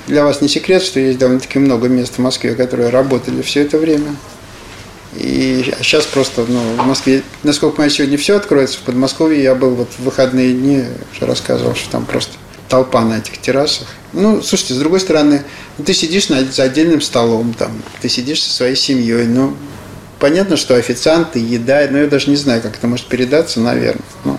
для 0.08 0.24
вас 0.24 0.42
не 0.42 0.48
секрет, 0.48 0.84
что 0.84 1.00
есть 1.00 1.18
довольно-таки 1.18 1.58
много 1.60 1.88
мест 1.88 2.14
в 2.18 2.20
Москве, 2.20 2.54
которые 2.56 2.90
работали 2.90 3.42
все 3.42 3.62
это 3.64 3.78
время. 3.78 4.16
И 5.16 5.74
сейчас 5.82 6.06
просто, 6.06 6.46
ну, 6.48 6.60
в 6.78 6.86
Москве, 6.86 7.24
насколько 7.44 7.78
понимаю, 7.78 7.92
сегодня 7.92 8.18
все 8.18 8.36
откроется. 8.36 8.78
В 8.78 8.82
Подмосковье 8.82 9.42
я 9.42 9.56
был 9.56 9.72
вот 9.72 9.90
в 9.98 10.04
выходные 10.04 10.54
дни, 10.54 10.84
уже 11.16 11.26
рассказывал, 11.26 11.74
что 11.76 11.90
там 11.90 12.06
просто 12.06 12.34
толпа 12.70 13.02
на 13.02 13.18
этих 13.18 13.38
террасах. 13.40 13.88
Ну, 14.14 14.42
слушайте, 14.44 14.76
с 14.76 14.78
другой 14.78 15.00
стороны, 15.00 15.44
ну, 15.78 15.84
ты 15.86 15.94
сидишь 15.94 16.28
за 16.28 16.64
отдельным 16.64 17.02
столом, 17.02 17.56
там, 17.58 17.72
ты 18.02 18.10
сидишь 18.10 18.44
со 18.44 18.52
своей 18.54 18.76
семьей, 18.76 19.26
ну, 19.26 19.56
понятно, 20.20 20.58
что 20.58 20.76
официанты, 20.76 21.40
еда, 21.40 21.88
но 21.90 22.00
я 22.00 22.08
даже 22.08 22.30
не 22.30 22.36
знаю, 22.36 22.62
как 22.62 22.78
это 22.78 22.88
может 22.88 23.08
передаться, 23.08 23.60
наверное. 23.60 24.02
Ну, 24.26 24.38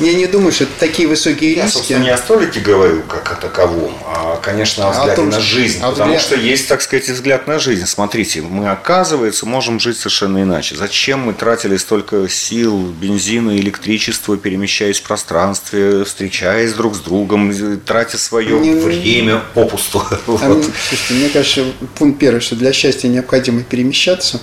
я 0.00 0.14
не 0.14 0.26
думаю, 0.28 0.52
что 0.52 0.62
это 0.62 0.72
такие 0.78 1.08
высокие 1.08 1.54
Я, 1.54 1.64
риски. 1.64 1.76
собственно, 1.78 2.04
не 2.04 2.10
о 2.10 2.16
столике 2.16 2.60
говорю, 2.60 3.02
как 3.02 3.32
о 3.32 3.34
таковом, 3.34 3.92
а, 4.06 4.36
конечно, 4.40 4.84
о 4.84 4.86
А 4.86 4.90
о 4.90 4.92
взгляде 4.92 5.16
том, 5.16 5.28
на 5.30 5.40
жизнь. 5.40 5.78
а 5.82 5.90
потому 5.90 6.14
взгляд- 6.14 6.22
что 6.22 6.36
есть, 6.36 6.68
так 6.68 6.82
сказать, 6.82 7.08
взгляд 7.08 7.48
на 7.48 7.58
жизнь. 7.58 7.84
Смотрите, 7.86 8.40
мы, 8.42 8.68
оказывается, 8.70 9.44
можем 9.44 9.80
жить 9.80 9.96
совершенно 9.96 10.40
иначе. 10.44 10.76
Зачем 10.76 11.18
мы 11.22 11.32
тратили 11.34 11.76
столько 11.78 12.28
сил, 12.28 12.76
бензина, 13.00 13.56
электричества, 13.58 14.36
перемещаясь 14.36 15.00
в 15.00 15.02
пространстве, 15.02 16.04
встречаясь 16.04 16.74
друг 16.74 16.94
с 16.94 17.00
другом, 17.00 17.52
тратя 17.84 18.18
свое 18.18 18.56
Не- 18.60 18.74
время 18.80 19.40
попусту? 19.52 19.98
А, 20.08 20.20
Вот. 20.26 20.42
ну, 20.42 20.62
слушайте, 20.62 21.14
мне 21.14 21.28
кажется, 21.28 21.64
пункт 21.96 22.20
первый, 22.20 22.40
что 22.40 22.54
для 22.54 22.72
счастья 22.72 23.08
необходимо 23.08 23.64
перемещаться. 23.64 24.40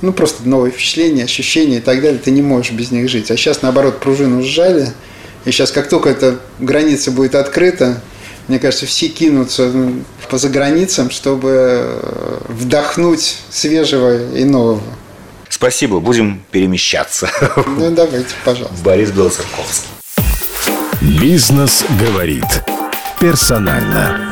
Ну, 0.00 0.12
просто 0.12 0.48
новые 0.48 0.72
впечатления, 0.72 1.24
ощущения 1.24 1.78
и 1.78 1.80
так 1.80 2.00
далее. 2.00 2.20
Ты 2.22 2.30
не 2.30 2.42
можешь 2.42 2.72
без 2.72 2.90
них 2.90 3.08
жить. 3.08 3.30
А 3.30 3.36
сейчас, 3.36 3.62
наоборот, 3.62 4.00
пружину 4.00 4.42
сжали. 4.42 4.92
И 5.44 5.50
сейчас, 5.50 5.72
как 5.72 5.88
только 5.88 6.08
эта 6.08 6.38
граница 6.60 7.10
будет 7.10 7.34
открыта, 7.34 8.00
мне 8.48 8.58
кажется, 8.58 8.86
все 8.86 9.08
кинутся 9.08 9.66
ну, 9.66 10.02
по 10.30 10.38
заграницам, 10.38 11.10
чтобы 11.10 11.50
э, 11.52 12.38
вдохнуть 12.48 13.38
свежего 13.50 14.34
и 14.34 14.44
нового. 14.44 14.82
Спасибо, 15.48 16.00
будем 16.00 16.42
перемещаться. 16.50 17.28
Ну, 17.66 17.90
давайте, 17.90 18.34
пожалуйста. 18.44 18.76
Борис 18.84 19.10
Белоцерковский. 19.10 19.88
Бизнес 21.00 21.84
говорит. 21.98 22.44
Персонально. 23.20 24.27